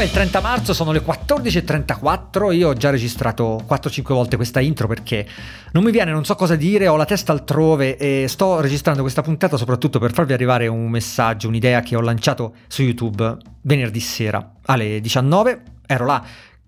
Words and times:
è 0.00 0.04
il 0.04 0.10
30 0.12 0.40
marzo, 0.40 0.72
sono 0.72 0.92
le 0.92 1.02
14.34, 1.02 2.54
io 2.54 2.68
ho 2.68 2.72
già 2.72 2.88
registrato 2.88 3.62
4-5 3.68 4.02
volte 4.14 4.36
questa 4.36 4.60
intro 4.60 4.86
perché 4.86 5.28
non 5.72 5.84
mi 5.84 5.90
viene, 5.90 6.10
non 6.10 6.24
so 6.24 6.34
cosa 6.36 6.56
dire, 6.56 6.88
ho 6.88 6.96
la 6.96 7.04
testa 7.04 7.32
altrove 7.32 7.98
e 7.98 8.26
sto 8.26 8.60
registrando 8.60 9.02
questa 9.02 9.20
puntata 9.20 9.58
soprattutto 9.58 9.98
per 9.98 10.14
farvi 10.14 10.32
arrivare 10.32 10.68
un 10.68 10.88
messaggio, 10.88 11.48
un'idea 11.48 11.82
che 11.82 11.96
ho 11.96 12.00
lanciato 12.00 12.54
su 12.66 12.82
YouTube 12.82 13.36
venerdì 13.60 14.00
sera 14.00 14.54
alle 14.64 15.02
19, 15.02 15.62
ero 15.86 16.06
là 16.06 16.24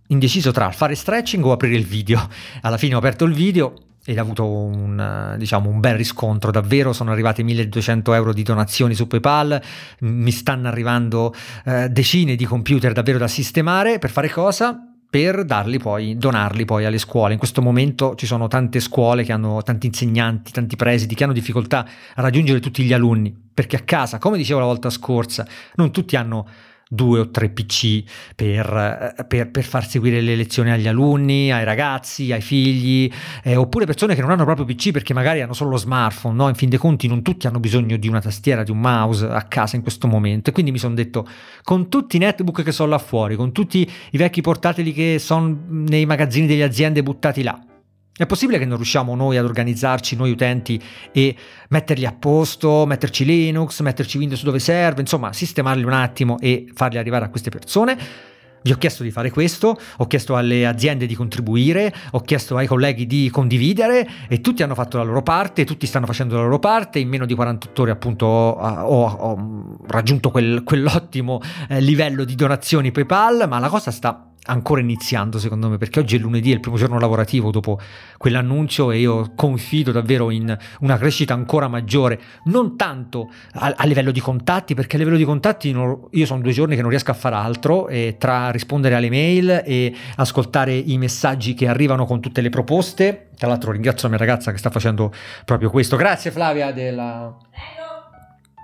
indeciso 0.09 0.51
tra 0.51 0.71
fare 0.71 0.95
stretching 0.95 1.43
o 1.43 1.53
aprire 1.53 1.77
il 1.77 1.87
video. 1.87 2.29
Alla 2.61 2.77
fine 2.77 2.97
ho 2.97 2.99
aperto 2.99 3.25
il 3.25 3.33
video 3.33 3.73
ed 4.05 4.19
ha 4.19 4.21
avuto 4.21 4.49
un, 4.49 5.37
diciamo, 5.39 5.69
un, 5.69 5.79
bel 5.79 5.97
riscontro, 5.97 6.51
davvero 6.51 6.93
sono 6.93 7.13
arrivati 7.13 7.45
1200 7.45 8.15
euro 8.15 8.33
di 8.33 8.43
donazioni 8.43 8.95
su 8.95 9.07
PayPal, 9.07 9.63
mi 10.01 10.31
stanno 10.33 10.67
arrivando 10.69 11.33
eh, 11.65 11.89
decine 11.89 12.35
di 12.35 12.45
computer 12.45 12.93
davvero 12.93 13.19
da 13.19 13.29
sistemare 13.29 13.99
per 13.99 14.11
fare 14.11 14.29
cosa? 14.29 14.89
Per 15.09 15.45
darli 15.45 15.79
poi, 15.79 16.17
donarli 16.17 16.65
poi 16.65 16.87
alle 16.87 16.99
scuole. 16.99 17.35
In 17.35 17.39
questo 17.39 17.61
momento 17.61 18.15
ci 18.15 18.25
sono 18.25 18.49
tante 18.49 18.81
scuole 18.81 19.25
che 19.25 19.33
hanno 19.33 19.63
tanti 19.63 19.87
insegnanti, 19.87 20.53
tanti 20.53 20.75
presidi 20.75 21.15
che 21.15 21.25
hanno 21.25 21.35
difficoltà 21.35 21.87
a 22.15 22.23
raggiungere 22.23 22.61
tutti 22.61 22.83
gli 22.83 22.95
alunni, 22.95 23.33
perché 23.53 23.77
a 23.77 23.81
casa, 23.81 24.19
come 24.19 24.39
dicevo 24.39 24.59
la 24.59 24.67
volta 24.67 24.89
scorsa, 24.89 25.47
non 25.75 25.93
tutti 25.93 26.17
hanno 26.17 26.47
due 26.93 27.21
o 27.21 27.31
tre 27.31 27.49
PC 27.49 28.03
per, 28.37 29.15
eh, 29.19 29.25
per, 29.25 29.51
per, 29.51 29.65
far 29.65 29.89
seguire 29.89 30.21
le 30.21 30.37
lezioni 30.37 30.71
agli 30.71 30.87
alunni, 30.87 31.51
ai 31.51 31.65
ragazzi, 31.65 32.31
ai 32.33 32.43
figli, 32.43 33.11
eh, 33.43 33.57
oppure 33.57 33.87
persone 33.87 34.15
che 34.15 34.21
non 34.21 34.31
hanno 34.31 34.45
proprio 34.45 34.67
PC 34.67 34.91
perché 34.91 35.15
magari 35.15 35.41
hanno 35.41 35.55
solo 35.55 35.71
lo 35.71 35.77
smartphone, 35.79 36.37
no? 36.37 36.49
in 36.49 36.55
fin 36.55 36.69
dei 36.69 36.79
conti 36.79 37.09
non 37.09 37.23
tutti 37.23 37.47
hanno 37.47 37.61
bisogno 37.61 37.97
di 37.97 38.09
una 38.09 38.21
tastiera, 38.21 38.63
di 38.63 38.71
un 38.71 38.81
mouse 38.81 39.27
a 39.27 39.43
casa 39.45 39.77
in 39.77 39.83
questo 39.83 40.07
momento 40.07 40.51
e 40.51 40.53
quindi 40.53 40.71
mi 40.71 40.79
sono 40.79 40.95
detto 40.95 41.27
con 41.63 41.89
tutti 41.89 42.17
i 42.17 42.19
netbook 42.19 42.63
che 42.63 42.73
sono 42.73 42.91
là 42.91 42.99
fuori, 42.99 43.37
con 43.37 43.53
tutti 43.53 43.91
i 44.11 44.19
vecchi 44.19 44.43
portatili 44.43 44.93
che 44.93 45.19
sono 45.19 45.57
nei 45.69 46.05
magazzini 46.05 46.47
delle 46.47 46.65
aziende 46.65 47.03
buttati 47.03 47.43
là, 47.43 47.59
è 48.15 48.27
possibile 48.27 48.59
che 48.59 48.67
non 48.67 48.77
riusciamo 48.77 49.15
noi 49.15 49.39
ad 49.39 49.45
organizzarci, 49.45 50.17
noi 50.17 50.31
utenti, 50.31 50.81
e 51.13 51.35
metterli 51.71 52.05
a 52.05 52.13
posto, 52.13 52.85
metterci 52.87 53.25
Linux, 53.25 53.81
metterci 53.81 54.19
Windows 54.19 54.43
dove 54.43 54.59
serve, 54.59 55.01
insomma, 55.01 55.33
sistemarli 55.33 55.83
un 55.83 55.95
attimo 55.95 56.39
e 56.39 56.67
farli 56.75 56.99
arrivare 56.99 57.25
a 57.25 57.29
queste 57.31 57.49
persone? 57.51 57.99
Vi 58.63 58.71
ho 58.71 58.77
chiesto 58.77 59.03
di 59.03 59.11
fare 59.11 59.31
questo, 59.31 59.77
ho 59.97 60.07
chiesto 60.07 60.37
alle 60.37 60.67
aziende 60.67 61.07
di 61.07 61.15
contribuire, 61.17 61.93
ho 62.13 62.21
chiesto 62.21 62.57
ai 62.57 62.69
colleghi 62.69 63.07
di 63.07 63.29
condividere 63.29 64.09
e 64.29 64.41
tutti 64.41 64.63
hanno 64.63 64.75
fatto 64.75 64.99
la 64.99 65.03
loro 65.03 65.23
parte, 65.23 65.65
tutti 65.65 65.87
stanno 65.87 66.07
facendo 66.07 66.37
la 66.37 66.43
loro 66.43 66.61
parte. 66.61 67.01
In 67.01 67.09
meno 67.09 67.27
di 67.27 67.35
48 67.35 67.83
ore 67.83 67.91
appunto 67.91 68.27
ho, 68.27 69.07
ho, 69.07 69.79
raggiunto 69.89 70.31
quel, 70.31 70.63
quell'ottimo 70.63 71.41
eh, 71.69 71.81
livello 71.81 72.25
di 72.25 72.37
donazioni 72.37 72.93
PayPal, 72.93 73.49
ma 73.49 73.59
la 73.59 73.69
cosa 73.69 73.91
sta 73.91 74.32
ancora 74.45 74.81
iniziando 74.81 75.39
secondo 75.39 75.69
me 75.69 75.79
perché 75.79 76.01
oggi 76.01 76.17
è 76.17 76.19
lunedì, 76.19 76.51
è 76.51 76.55
il 76.55 76.61
primo 76.61 76.77
giorno 76.77 76.99
lavorativo 76.99 77.51
dopo 77.51 77.79
quell'annuncio 78.19 78.91
e 78.91 78.99
io 78.99 79.33
confido 79.35 79.93
davvero 79.93 80.31
in 80.31 80.57
una 80.81 80.99
crescita 80.99 81.35
ancora 81.35 81.69
maggiore, 81.69 82.21
non 82.45 82.77
tanto 82.77 83.31
a, 83.55 83.75
a 83.77 83.87
livello 83.87 84.11
di 84.11 84.21
contatti 84.21 84.75
perché 84.75 84.97
a 84.97 84.99
livello 84.99 85.17
di 85.17 85.25
contatti 85.25 85.71
non, 85.73 86.09
io 86.11 86.27
sono 86.27 86.41
due 86.41 86.53
giorni 86.53 86.75
che 86.75 86.81
non 86.81 86.91
riesco 86.91 87.11
a 87.11 87.15
fare 87.15 87.37
altro 87.37 87.89
e 87.89 88.17
tra 88.19 88.51
rispondere 88.51 88.95
alle 88.95 89.11
mail 89.11 89.63
e 89.65 89.95
ascoltare 90.17 90.75
i 90.75 90.99
messaggi 90.99 91.55
che 91.55 91.69
arrivano 91.69 92.05
con 92.05 92.21
tutte 92.21 92.41
le 92.41 92.49
proposte, 92.49 93.29
tra 93.37 93.49
l'altro 93.49 93.73
ringrazio 93.73 94.09
la 94.09 94.17
mia 94.17 94.25
ragazza 94.25 94.51
che 94.51 94.59
sta 94.59 94.71
facendo 94.71 95.13
proprio 95.45 95.71
questo, 95.71 95.97
grazie 95.97 96.31
Flavia 96.31 96.73
della 96.73 97.37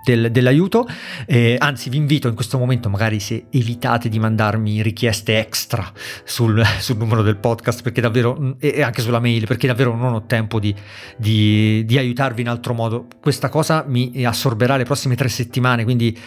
del, 0.09 0.31
dell'aiuto. 0.31 0.87
Eh, 1.25 1.55
anzi, 1.59 1.89
vi 1.89 1.97
invito 1.97 2.27
in 2.27 2.35
questo 2.35 2.57
momento, 2.57 2.89
magari 2.89 3.19
se 3.19 3.45
evitate 3.51 4.09
di 4.09 4.19
mandarmi 4.19 4.81
richieste 4.81 5.37
extra 5.37 5.91
sul, 6.23 6.63
sul 6.79 6.97
numero 6.97 7.21
del 7.21 7.37
podcast, 7.37 7.81
perché 7.83 8.01
davvero, 8.01 8.55
e 8.59 8.81
anche 8.81 9.01
sulla 9.01 9.19
mail, 9.19 9.45
perché 9.45 9.67
davvero 9.67 9.95
non 9.95 10.13
ho 10.13 10.25
tempo 10.25 10.59
di, 10.59 10.73
di, 11.17 11.83
di 11.85 11.97
aiutarvi 11.97 12.41
in 12.41 12.49
altro 12.49 12.73
modo. 12.73 13.07
Questa 13.19 13.49
cosa 13.49 13.83
mi 13.87 14.25
assorberà 14.25 14.77
le 14.77 14.83
prossime 14.83 15.15
tre 15.15 15.29
settimane, 15.29 15.83
quindi 15.83 16.17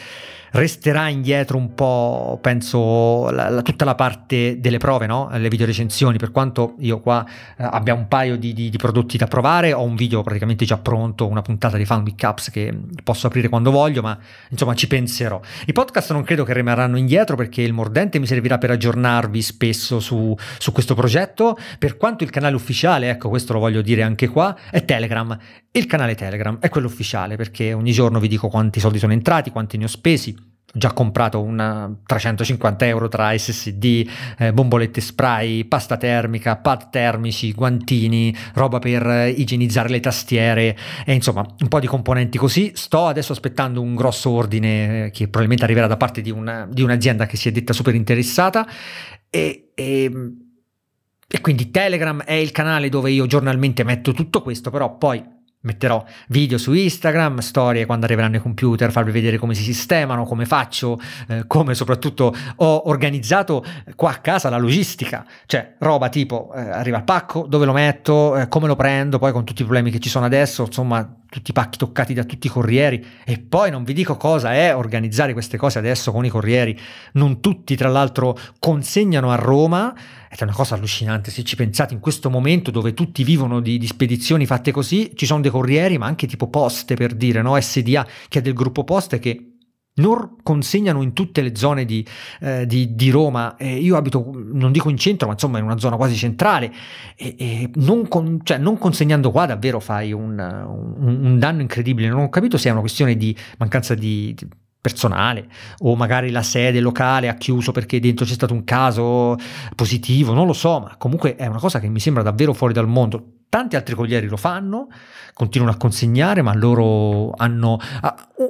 resterà 0.53 1.09
indietro 1.09 1.57
un 1.57 1.75
po', 1.75 2.39
penso, 2.41 3.31
la, 3.31 3.49
la, 3.49 3.63
tutta 3.63 3.85
la 3.85 3.95
parte 3.95 4.61
delle 4.61 4.79
prove, 4.79 5.07
no? 5.07 5.29
le 5.33 5.49
video 5.49 5.67
recensioni, 5.67 6.19
per 6.19 6.31
quanto 6.31 6.75
io 6.79 7.01
qua 7.01 7.25
eh, 7.57 7.65
abbia 7.65 7.95
un 7.95 8.09
paio 8.09 8.37
di, 8.37 8.53
di, 8.53 8.71
di, 8.71 8.77
prodotti 8.77 9.17
da 9.17 9.27
provare, 9.27 9.73
ho 9.73 9.83
un 9.83 9.95
video 9.95 10.23
praticamente 10.23 10.65
già 10.65 10.79
pronto, 10.79 11.27
una 11.27 11.43
puntata 11.43 11.77
di 11.77 11.85
Found 11.85 12.05
Big 12.05 12.19
Cups 12.19 12.51
che 12.51 12.77
posso 13.03 13.27
aprire 13.27 13.49
quando 13.49 13.71
voglio, 13.71 14.03
ma 14.03 14.19
insomma 14.49 14.75
ci 14.75 14.87
penserò. 14.87 15.41
I 15.67 15.73
podcast 15.73 16.13
non 16.13 16.23
credo 16.23 16.45
che 16.45 16.53
rimarranno 16.53 16.97
indietro 16.97 17.37
perché 17.37 17.63
il 17.63 17.73
mordente 17.73 18.19
mi 18.19 18.27
servirà 18.27 18.59
per 18.59 18.71
aggiornarvi 18.71 19.41
spesso 19.43 20.01
su, 20.01 20.37
su 20.59 20.73
questo 20.73 20.95
progetto, 20.95 21.57
per 21.79 21.97
quanto 21.97 22.25
il 22.25 22.31
canale 22.31 22.55
ufficiale, 22.55 23.09
ecco 23.09 23.29
questo 23.29 23.55
lo 23.55 23.59
voglio 23.59 23.83
dire 23.83 24.03
anche 24.03 24.29
qua, 24.29 24.57
è 24.71 24.84
Telegram. 24.84 25.39
Il 25.75 25.87
canale 25.87 26.15
Telegram 26.15 26.59
è 26.60 26.69
quello 26.69 26.87
ufficiale 26.87 27.37
perché 27.37 27.72
ogni 27.72 27.93
giorno 27.93 28.21
vi 28.21 28.28
dico 28.28 28.49
quanti 28.49 28.78
soldi 28.78 28.99
sono 28.99 29.15
entrati, 29.15 29.50
quanti 29.50 29.78
ne 29.78 29.84
ho 29.84 29.88
spesi, 29.88 30.37
già 30.71 30.93
comprato 30.93 31.41
una 31.41 31.91
350 32.05 32.87
euro 32.87 33.09
tra 33.09 33.34
SSD, 33.34 34.06
eh, 34.37 34.53
bombolette 34.53 35.00
spray, 35.00 35.65
pasta 35.65 35.97
termica, 35.97 36.56
pad 36.56 36.91
termici, 36.91 37.55
guantini, 37.55 38.37
roba 38.53 38.81
per 38.81 39.33
igienizzare 39.34 39.88
le 39.88 40.00
tastiere 40.00 40.77
e 41.06 41.15
insomma 41.15 41.41
un 41.60 41.69
po' 41.69 41.81
di 41.81 41.87
componenti 41.87 42.37
così. 42.37 42.72
Sto 42.75 43.06
adesso 43.06 43.33
aspettando 43.33 43.81
un 43.81 43.94
grosso 43.94 44.28
ordine 44.28 45.06
eh, 45.06 45.10
che 45.10 45.25
probabilmente 45.25 45.65
arriverà 45.65 45.87
da 45.87 45.97
parte 45.97 46.21
di, 46.21 46.31
una, 46.31 46.69
di 46.71 46.83
un'azienda 46.83 47.25
che 47.25 47.39
si 47.39 47.49
è 47.49 47.50
detta 47.50 47.72
super 47.72 47.94
interessata 47.94 48.66
e, 49.31 49.71
e 49.75 50.12
e 51.34 51.41
quindi 51.41 51.71
Telegram 51.71 52.22
è 52.25 52.34
il 52.34 52.50
canale 52.50 52.91
dove 52.91 53.10
io 53.10 53.25
giornalmente 53.25 53.84
metto 53.84 54.12
tutto 54.12 54.43
questo, 54.43 54.69
però 54.69 54.99
poi 54.99 55.31
Metterò 55.65 56.05
video 56.27 56.59
su 56.59 56.73
Instagram, 56.73 57.39
storie 57.39 57.87
quando 57.87 58.05
arriveranno 58.05 58.34
i 58.34 58.41
computer, 58.41 58.91
farvi 58.91 59.12
vedere 59.12 59.39
come 59.39 59.55
si 59.55 59.62
sistemano, 59.62 60.25
come 60.25 60.45
faccio, 60.45 60.99
eh, 61.28 61.45
come 61.47 61.77
soprattutto 61.77 62.34
ho 62.56 62.89
organizzato 62.89 63.65
qua 63.95 64.11
a 64.11 64.17
casa 64.17 64.49
la 64.49 64.59
logistica, 64.59 65.25
cioè 65.47 65.75
roba 65.78 66.09
tipo 66.09 66.53
eh, 66.53 66.61
arriva 66.61 66.97
il 66.97 67.05
pacco, 67.05 67.47
dove 67.47 67.65
lo 67.65 67.72
metto, 67.72 68.37
eh, 68.37 68.49
come 68.49 68.67
lo 68.67 68.75
prendo, 68.75 69.21
poi 69.21 69.31
con 69.31 69.45
tutti 69.45 69.62
i 69.62 69.65
problemi 69.65 69.93
che 69.93 70.01
ci 70.01 70.09
sono 70.09 70.25
adesso, 70.25 70.65
insomma 70.65 71.09
tutti 71.31 71.51
i 71.51 71.55
pacchi 71.55 71.78
toccati 71.78 72.12
da 72.12 72.25
tutti 72.25 72.49
i 72.49 72.51
corrieri. 72.51 73.06
E 73.25 73.39
poi 73.39 73.71
non 73.71 73.84
vi 73.84 73.93
dico 73.93 74.17
cosa 74.17 74.53
è 74.55 74.75
organizzare 74.75 75.33
queste 75.33 75.56
cose 75.56 75.78
adesso 75.78 76.11
con 76.11 76.25
i 76.25 76.28
corrieri, 76.28 76.77
non 77.12 77.41
tutti 77.41 77.77
tra 77.77 77.89
l'altro 77.89 78.37
consegnano 78.59 79.31
a 79.31 79.37
Roma 79.37 79.95
è 80.41 80.43
una 80.44 80.53
cosa 80.53 80.75
allucinante 80.75 81.31
se 81.31 81.43
ci 81.44 81.56
pensate 81.56 81.94
in 81.94 82.00
questo 82.00 82.31
momento 82.31 82.70
dove 82.70 82.94
tutti 82.94 83.22
vivono 83.22 83.60
di, 83.60 83.78
di 83.78 83.87
spedizioni 83.87 84.47
fatte 84.47 84.72
così, 84.72 85.12
ci 85.15 85.26
sono 85.26 85.41
dei 85.41 85.50
corrieri 85.50 85.98
ma 85.98 86.06
anche 86.06 86.26
tipo 86.26 86.48
poste 86.48 86.94
per 86.94 87.15
dire, 87.15 87.43
no? 87.43 87.60
SDA 87.60 88.06
che 88.28 88.38
è 88.38 88.42
del 88.42 88.54
gruppo 88.54 88.84
poste 88.84 89.19
che 89.19 89.53
non 89.94 90.37
consegnano 90.42 91.03
in 91.03 91.12
tutte 91.12 91.42
le 91.42 91.54
zone 91.54 91.84
di, 91.84 92.06
eh, 92.41 92.66
di, 92.66 92.94
di 92.94 93.10
Roma. 93.10 93.56
Eh, 93.56 93.76
io 93.76 93.97
abito, 93.97 94.31
non 94.34 94.72
dico 94.72 94.88
in 94.88 94.97
centro, 94.97 95.26
ma 95.26 95.34
insomma 95.34 95.59
in 95.59 95.65
una 95.65 95.78
zona 95.78 95.97
quasi 95.97 96.16
centrale. 96.16 96.72
E, 97.15 97.34
e 97.38 97.71
non, 97.75 98.09
con, 98.09 98.41
cioè, 98.42 98.56
non, 98.56 98.78
consegnando 98.78 99.31
qua 99.31 99.44
davvero 99.47 99.81
fai 99.81 100.12
un, 100.12 100.38
un, 100.38 101.25
un, 101.25 101.38
danno 101.38 101.60
incredibile. 101.60 102.09
Non 102.09 102.22
ho 102.22 102.28
capito 102.31 102.56
se 102.56 102.69
è 102.69 102.72
una 102.72 102.81
questione 102.81 103.16
di 103.16 103.37
mancanza 103.59 103.94
di 103.94 104.34
personale 104.82 105.47
o 105.78 105.94
magari 105.94 106.32
la 106.32 106.43
sede 106.43 106.81
locale 106.81 107.28
ha 107.28 107.34
chiuso 107.34 107.70
perché 107.70 108.00
dentro 108.00 108.26
c'è 108.26 108.34
stato 108.34 108.53
un 108.53 108.65
caso 108.65 109.37
positivo, 109.76 110.32
non 110.32 110.44
lo 110.44 110.53
so, 110.53 110.81
ma 110.81 110.97
comunque 110.98 111.37
è 111.37 111.47
una 111.47 111.60
cosa 111.60 111.78
che 111.78 111.88
mi 111.88 112.00
sembra 112.00 112.25
davvero 112.25 112.53
fuori 112.53 112.75
dal 112.75 112.88
mondo. 112.88 113.37
Tanti 113.48 113.76
altri 113.76 113.94
coglieri 113.94 114.26
lo 114.26 114.37
fanno, 114.37 114.88
continuano 115.34 115.72
a 115.75 115.76
consegnare, 115.76 116.42
ma 116.42 116.53
loro 116.54 117.32
hanno 117.37 117.78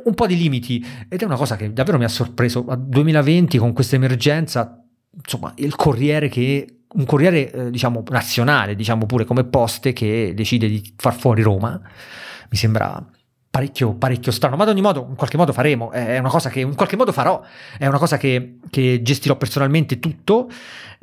un 0.04 0.15
po' 0.15 0.26
di 0.26 0.37
limiti 0.38 0.82
ed 1.09 1.21
è 1.21 1.25
una 1.25 1.37
cosa 1.37 1.56
che 1.56 1.71
davvero 1.72 1.98
mi 1.98 2.04
ha 2.04 2.09
sorpreso. 2.09 2.65
A 2.66 2.76
2020 2.76 3.59
con 3.59 3.75
questa 3.75 3.97
emergenza, 3.97 4.83
insomma, 5.15 5.53
il 5.57 5.74
corriere 5.77 6.28
che 6.28 6.84
un 6.95 7.04
corriere 7.04 7.51
eh, 7.51 7.71
diciamo 7.71 8.03
nazionale, 8.09 8.74
diciamo 8.74 9.04
pure 9.04 9.24
come 9.24 9.45
Poste 9.45 9.92
che 9.92 10.33
decide 10.34 10.68
di 10.68 10.95
far 10.97 11.15
fuori 11.15 11.42
Roma, 11.42 11.78
mi 12.48 12.57
sembra 12.57 13.04
parecchio, 13.53 13.93
parecchio 13.93 14.33
strano, 14.33 14.57
ma 14.57 14.63
ad 14.63 14.71
ogni 14.71 14.81
modo, 14.81 15.04
in 15.10 15.15
qualche 15.15 15.37
modo 15.37 15.53
faremo, 15.53 15.91
è 15.91 16.16
una 16.16 16.31
cosa 16.31 16.49
che 16.49 16.60
in 16.60 16.75
qualche 16.75 16.97
modo 16.97 17.13
farò, 17.13 17.43
è 17.77 17.87
una 17.87 17.99
cosa 17.99 18.16
che, 18.16 18.57
che 18.71 19.03
gestirò 19.03 19.37
personalmente 19.37 19.99
tutto 19.99 20.49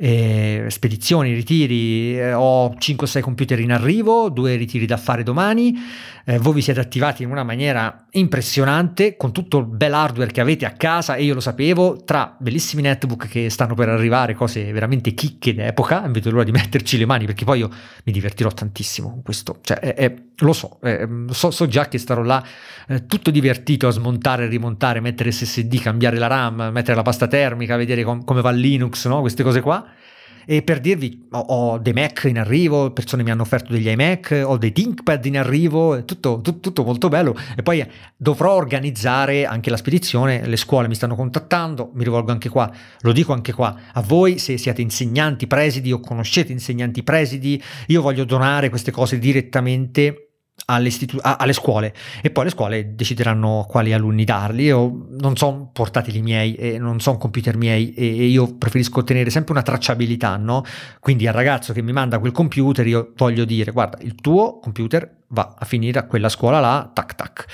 eh, 0.02 0.64
spedizioni, 0.68 1.34
ritiri, 1.34 2.18
eh, 2.18 2.32
ho 2.32 2.70
5-6 2.70 3.20
computer 3.20 3.60
in 3.60 3.70
arrivo, 3.70 4.30
due 4.30 4.56
ritiri 4.56 4.86
da 4.86 4.96
fare 4.96 5.22
domani, 5.22 5.74
eh, 6.24 6.38
voi 6.38 6.54
vi 6.54 6.62
siete 6.62 6.80
attivati 6.80 7.22
in 7.22 7.30
una 7.30 7.44
maniera 7.44 8.06
impressionante 8.12 9.16
con 9.16 9.30
tutto 9.30 9.58
il 9.58 9.66
bel 9.66 9.92
hardware 9.92 10.32
che 10.32 10.40
avete 10.40 10.64
a 10.64 10.70
casa 10.70 11.16
e 11.16 11.24
io 11.24 11.34
lo 11.34 11.40
sapevo, 11.40 12.02
tra 12.02 12.34
bellissimi 12.38 12.80
netbook 12.82 13.28
che 13.28 13.50
stanno 13.50 13.74
per 13.74 13.90
arrivare, 13.90 14.34
cose 14.34 14.72
veramente 14.72 15.12
chicche 15.12 15.54
d'epoca, 15.54 16.00
non 16.00 16.12
vedo 16.12 16.30
l'ora 16.30 16.44
di 16.44 16.50
metterci 16.52 16.96
le 16.96 17.04
mani 17.06 17.26
perché 17.26 17.44
poi 17.44 17.58
io 17.58 17.70
mi 18.04 18.12
divertirò 18.12 18.50
tantissimo 18.50 19.10
con 19.10 19.22
questo, 19.22 19.58
cioè 19.62 20.14
lo 20.38 20.52
so, 20.54 20.78
so, 21.28 21.50
so, 21.50 21.66
già 21.66 21.88
che 21.88 21.98
starò 21.98 22.22
là 22.22 22.39
eh, 22.88 23.06
tutto 23.06 23.30
divertito 23.30 23.88
a 23.88 23.90
smontare, 23.90 24.46
rimontare, 24.46 25.00
mettere 25.00 25.30
SSD, 25.30 25.80
cambiare 25.80 26.18
la 26.18 26.26
RAM, 26.26 26.70
mettere 26.72 26.94
la 26.94 27.02
pasta 27.02 27.26
termica, 27.26 27.76
vedere 27.76 28.02
com- 28.02 28.24
come 28.24 28.40
va 28.40 28.50
Linux, 28.50 29.06
no? 29.06 29.20
queste 29.20 29.42
cose 29.42 29.60
qua. 29.60 29.86
E 30.46 30.62
per 30.62 30.80
dirvi, 30.80 31.28
ho, 31.30 31.38
ho, 31.38 31.78
dei 31.78 31.92
Mac 31.92 32.24
in 32.26 32.38
arrivo, 32.38 32.90
persone 32.90 33.22
mi 33.22 33.30
hanno 33.30 33.42
offerto 33.42 33.72
degli 33.72 33.88
iMac, 33.88 34.42
ho 34.44 34.56
dei 34.56 34.72
ThinkPad 34.72 35.24
in 35.26 35.38
arrivo, 35.38 36.04
tutto, 36.04 36.40
tutto, 36.42 36.60
tutto 36.60 36.82
molto 36.82 37.08
bello. 37.08 37.36
E 37.56 37.62
poi 37.62 37.86
dovrò 38.16 38.54
organizzare 38.54 39.44
anche 39.44 39.70
la 39.70 39.76
spedizione, 39.76 40.46
le 40.46 40.56
scuole 40.56 40.88
mi 40.88 40.94
stanno 40.94 41.14
contattando, 41.14 41.90
mi 41.94 42.04
rivolgo 42.04 42.32
anche 42.32 42.48
qua, 42.48 42.68
lo 43.02 43.12
dico 43.12 43.32
anche 43.32 43.52
qua, 43.52 43.76
a 43.92 44.02
voi 44.02 44.38
se 44.38 44.56
siete 44.56 44.82
insegnanti 44.82 45.46
presidi 45.46 45.92
o 45.92 46.00
conoscete 46.00 46.52
insegnanti 46.52 47.02
presidi, 47.02 47.62
io 47.86 48.02
voglio 48.02 48.24
donare 48.24 48.70
queste 48.70 48.90
cose 48.90 49.18
direttamente 49.18 50.29
alle, 50.66 50.88
istitu- 50.88 51.20
alle, 51.22 51.52
scuole 51.52 51.94
e 52.22 52.30
poi 52.30 52.44
le 52.44 52.50
scuole 52.50 52.94
decideranno 52.94 53.66
quali 53.68 53.92
alunni 53.92 54.24
darli. 54.24 54.64
Io 54.64 55.06
non 55.18 55.36
sono 55.36 55.70
portatili 55.72 56.22
miei 56.22 56.54
e 56.54 56.78
non 56.78 57.00
sono 57.00 57.18
computer 57.18 57.56
miei 57.56 57.92
e, 57.94 58.06
e 58.06 58.24
io 58.26 58.56
preferisco 58.56 59.00
ottenere 59.00 59.30
sempre 59.30 59.52
una 59.52 59.62
tracciabilità, 59.62 60.36
no? 60.36 60.64
Quindi 61.00 61.26
al 61.26 61.34
ragazzo 61.34 61.72
che 61.72 61.82
mi 61.82 61.92
manda 61.92 62.18
quel 62.18 62.32
computer 62.32 62.86
io 62.86 63.12
voglio 63.16 63.44
dire 63.44 63.72
guarda 63.72 63.98
il 64.02 64.14
tuo 64.14 64.58
computer 64.60 65.18
va 65.32 65.54
a 65.58 65.64
finire 65.64 65.98
a 65.98 66.04
quella 66.04 66.28
scuola 66.28 66.60
là, 66.60 66.90
tac 66.92 67.14
tac. 67.14 67.44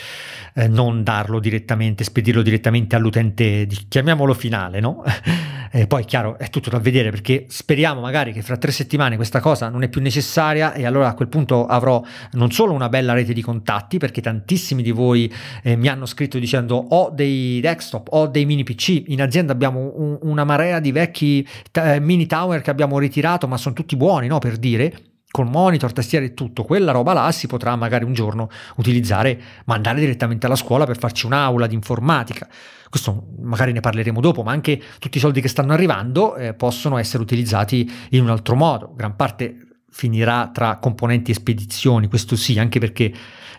Eh, 0.54 0.68
non 0.68 1.02
darlo 1.02 1.38
direttamente, 1.38 2.04
spedirlo 2.04 2.42
direttamente 2.42 2.96
all'utente, 2.96 3.66
di, 3.66 3.86
chiamiamolo 3.88 4.34
finale, 4.34 4.80
no? 4.80 5.02
e 5.70 5.86
poi 5.86 6.04
chiaro 6.04 6.38
è 6.38 6.48
tutto 6.50 6.70
da 6.70 6.78
vedere 6.78 7.10
perché 7.10 7.46
speriamo 7.48 8.00
magari 8.00 8.32
che 8.32 8.42
fra 8.42 8.56
tre 8.56 8.70
settimane 8.72 9.16
questa 9.16 9.40
cosa 9.40 9.68
non 9.68 9.82
è 9.82 9.88
più 9.88 10.00
necessaria 10.00 10.72
e 10.74 10.86
allora 10.86 11.08
a 11.08 11.14
quel 11.14 11.28
punto 11.28 11.66
avrò 11.66 12.02
non 12.32 12.50
solo 12.50 12.72
una 12.72 12.88
bella 12.88 13.12
rete 13.12 13.32
di 13.32 13.42
contatti 13.42 13.98
perché 13.98 14.20
tantissimi 14.20 14.82
di 14.82 14.90
voi 14.90 15.32
eh, 15.62 15.76
mi 15.76 15.88
hanno 15.88 16.06
scritto 16.06 16.38
dicendo 16.38 16.76
ho 16.76 17.10
dei 17.10 17.60
desktop, 17.60 18.08
ho 18.10 18.26
dei 18.26 18.44
mini 18.44 18.64
PC, 18.64 19.04
in 19.08 19.22
azienda 19.22 19.52
abbiamo 19.52 19.92
un, 19.96 20.18
una 20.22 20.44
marea 20.44 20.80
di 20.80 20.92
vecchi 20.92 21.46
t- 21.70 21.98
mini 22.00 22.26
tower 22.26 22.60
che 22.60 22.70
abbiamo 22.70 22.98
ritirato 22.98 23.46
ma 23.48 23.56
sono 23.56 23.74
tutti 23.74 23.96
buoni, 23.96 24.26
no? 24.26 24.38
Per 24.38 24.56
dire 24.56 25.15
col 25.36 25.50
monitor, 25.50 25.92
tastiera 25.92 26.24
e 26.24 26.32
tutto, 26.32 26.64
quella 26.64 26.92
roba 26.92 27.12
là 27.12 27.30
si 27.30 27.46
potrà 27.46 27.76
magari 27.76 28.04
un 28.04 28.14
giorno 28.14 28.48
utilizzare, 28.76 29.38
mandare 29.66 30.00
direttamente 30.00 30.46
alla 30.46 30.56
scuola 30.56 30.86
per 30.86 30.96
farci 30.96 31.26
un'aula 31.26 31.66
di 31.66 31.74
informatica. 31.74 32.48
Questo 32.88 33.26
magari 33.40 33.72
ne 33.72 33.80
parleremo 33.80 34.18
dopo, 34.22 34.42
ma 34.42 34.52
anche 34.52 34.80
tutti 34.98 35.18
i 35.18 35.20
soldi 35.20 35.42
che 35.42 35.48
stanno 35.48 35.74
arrivando 35.74 36.36
eh, 36.36 36.54
possono 36.54 36.96
essere 36.96 37.22
utilizzati 37.22 37.86
in 38.12 38.22
un 38.22 38.30
altro 38.30 38.54
modo. 38.54 38.94
Gran 38.96 39.14
parte 39.14 39.65
finirà 39.96 40.50
tra 40.52 40.76
componenti 40.76 41.30
e 41.30 41.34
spedizioni, 41.34 42.06
questo 42.06 42.36
sì, 42.36 42.58
anche 42.58 42.78
perché 42.78 43.10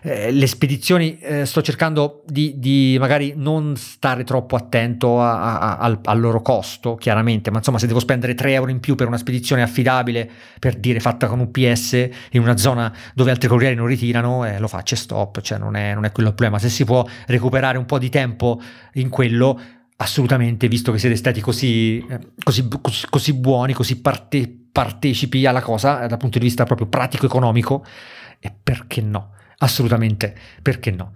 eh, 0.02 0.30
le 0.30 0.46
spedizioni 0.46 1.18
eh, 1.18 1.44
sto 1.44 1.62
cercando 1.62 2.22
di, 2.28 2.60
di, 2.60 2.96
magari 3.00 3.32
non 3.34 3.74
stare 3.74 4.22
troppo 4.22 4.54
attento 4.54 5.20
a, 5.20 5.58
a, 5.58 5.76
al, 5.78 5.98
al, 6.04 6.20
loro 6.20 6.40
costo, 6.40 6.94
chiaramente, 6.94 7.50
ma 7.50 7.58
insomma 7.58 7.80
se 7.80 7.88
devo 7.88 7.98
spendere 7.98 8.34
3 8.34 8.52
euro 8.52 8.70
in 8.70 8.78
più 8.78 8.94
per 8.94 9.08
una 9.08 9.16
spedizione 9.16 9.62
affidabile, 9.62 10.30
per 10.60 10.76
dire 10.76 11.00
fatta 11.00 11.26
con 11.26 11.40
UPS 11.40 12.08
in 12.30 12.40
una 12.40 12.56
zona 12.56 12.94
dove 13.14 13.32
altri 13.32 13.48
corrieri 13.48 13.74
non 13.74 13.86
ritirano, 13.86 14.46
eh, 14.46 14.60
lo 14.60 14.68
faccio 14.68 14.94
e 14.94 14.96
stop, 14.96 15.40
cioè 15.40 15.58
non 15.58 15.74
è, 15.74 15.92
non 15.92 16.04
è 16.04 16.12
quello 16.12 16.28
il 16.28 16.36
problema. 16.36 16.60
Se 16.60 16.68
si 16.68 16.84
può 16.84 17.04
recuperare 17.26 17.78
un 17.78 17.84
po' 17.84 17.98
di 17.98 18.10
tempo 18.10 18.60
in 18.92 19.08
quello, 19.08 19.60
assolutamente, 20.00 20.68
visto 20.68 20.92
che 20.92 20.98
siete 20.98 21.16
stati 21.16 21.40
così, 21.40 22.04
eh, 22.08 22.18
così, 22.42 22.68
così, 23.08 23.32
buoni, 23.34 23.72
così 23.72 24.00
parte, 24.00 24.52
partecipi 24.70 25.46
alla 25.46 25.60
cosa 25.60 26.06
dal 26.06 26.18
punto 26.18 26.38
di 26.38 26.44
vista 26.44 26.64
proprio 26.64 26.86
pratico-economico, 26.86 27.84
e 28.40 28.52
perché 28.62 29.00
no? 29.00 29.32
assolutamente 29.58 30.34
perché 30.62 30.90
no. 30.90 31.12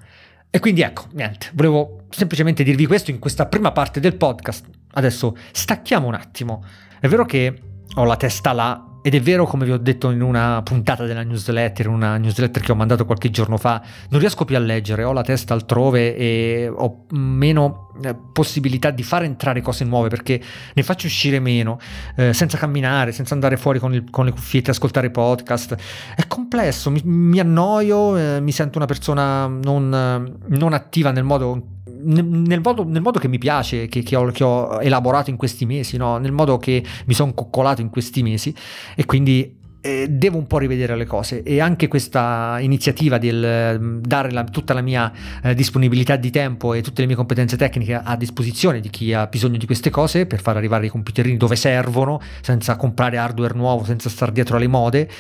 E 0.51 0.59
quindi 0.59 0.83
ecco, 0.83 1.07
niente, 1.13 1.51
volevo 1.55 2.05
semplicemente 2.11 2.63
dirvi 2.63 2.87
questo 2.87 3.11
in 3.11 3.19
questa 3.19 3.47
prima 3.47 3.73
parte 3.73 4.01
del 4.01 4.17
podcast. 4.17 4.69
Adesso 4.93 5.37
stacchiamo 5.51 6.07
un 6.07 6.15
attimo. 6.15 6.65
È 7.01 7.09
vero 7.09 7.25
che 7.25 7.59
ho 7.95 8.05
la 8.05 8.17
testa 8.17 8.53
là 8.53 8.92
ed 9.03 9.15
è 9.17 9.21
vero, 9.21 9.47
come 9.47 9.65
vi 9.65 9.73
ho 9.73 9.79
detto 9.79 10.11
in 10.11 10.23
una 10.23 10.63
puntata 10.63 11.05
della 11.05 11.25
newsletter, 11.25 11.89
una 11.89 12.17
newsletter 12.19 12.63
che 12.63 12.71
ho 12.71 12.77
mandato 12.77 13.05
qualche 13.05 13.31
giorno 13.31 13.57
fa, 13.57 13.83
non 14.11 14.21
riesco 14.21 14.45
più 14.45 14.55
a 14.55 14.61
leggere, 14.61 15.03
ho 15.03 15.13
la 15.13 15.23
testa 15.23 15.55
altrove 15.55 16.17
e 16.17 16.73
ho 16.73 17.07
meno 17.11 17.91
eh, 18.01 18.17
possibilità 18.33 18.91
di 18.91 19.03
fare 19.03 19.27
entrare 19.27 19.61
cose 19.61 19.85
nuove 19.85 20.09
perché 20.09 20.41
ne 20.73 20.83
faccio 20.85 21.07
uscire 21.07 21.41
meno, 21.41 21.81
eh, 22.15 22.33
senza 22.33 22.57
camminare, 22.57 23.11
senza 23.11 23.35
andare 23.35 23.57
fuori 23.57 23.81
con, 23.81 23.93
il, 23.93 24.09
con, 24.09 24.25
le 24.25 24.31
cuffiette, 24.31 24.71
ascoltare 24.71 25.11
podcast. 25.11 25.77
È 26.15 26.27
complesso, 26.29 26.89
mi, 26.91 27.01
mi 27.05 27.41
annoio, 27.41 28.17
eh, 28.17 28.41
mi 28.41 28.53
sento 28.53 28.79
una 28.79 28.87
persona 28.87 29.49
non, 29.49 30.39
non 30.47 30.73
attiva 30.73 31.11
nel 31.11 31.25
modo 31.25 31.72
nel 31.85 32.61
modo, 32.63 32.85
nel 32.85 33.03
modo, 33.03 33.19
che 33.19 33.29
mi 33.29 33.39
piace, 33.39 33.87
che, 33.87 34.03
che, 34.03 34.17
ho, 34.17 34.27
che, 34.27 34.45
ho, 34.45 34.81
elaborato 34.81 35.31
in 35.31 35.37
questi 35.37 35.67
mesi, 35.67 35.97
no? 35.97 36.19
nel 36.19 36.33
modo 36.33 36.57
che 36.59 36.85
mi 37.07 37.15
sono 37.15 37.35
coccolato 37.35 37.81
in 37.81 37.91
questi 37.91 38.23
mesi 38.23 38.55
e 38.95 39.05
quindi 39.05 39.61
eh, 39.81 40.07
devo 40.09 40.39
un 40.39 40.47
po' 40.47 40.59
rivedere 40.59 40.95
le 40.95 41.05
cose 41.05 41.43
e 41.43 41.61
anche 41.61 41.89
questa 41.89 42.59
iniziativa 42.61 43.19
del 43.19 43.79
mm, 43.81 43.99
dare 43.99 44.31
la, 44.31 44.45
tutta 44.45 44.75
la 44.75 44.81
mia 44.81 45.13
eh, 45.43 45.55
disponibilità 45.55 46.15
di 46.15 46.31
tempo 46.31 46.73
e 46.73 46.83
tutte 46.83 47.01
le 47.01 47.09
mie 47.09 47.17
competenze 47.17 47.57
tecniche 47.57 47.95
a 47.95 48.15
disposizione 48.15 48.79
di 48.79 48.89
chi 48.89 49.13
ha 49.13 49.27
bisogno 49.27 49.59
di 49.59 49.67
queste 49.67 49.91
cose 49.91 50.27
per 50.27 50.41
far 50.41 50.57
arrivare 50.57 50.87
i 50.87 50.89
computerini 50.89 51.37
dove 51.37 51.57
servono, 51.57 52.21
senza 52.43 52.77
comprare 52.77 53.19
hardware 53.19 53.55
nuovo, 53.55 53.85
senza 53.85 54.09
stare 54.09 54.31
dietro 54.31 54.57
alle 54.57 54.69
mode, 54.69 55.11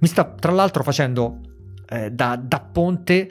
mi 0.00 0.08
sta 0.08 0.24
tra 0.24 0.50
l'altro 0.50 0.82
facendo 0.82 1.38
eh, 1.88 2.10
da, 2.10 2.38
da 2.42 2.58
ponte 2.58 3.30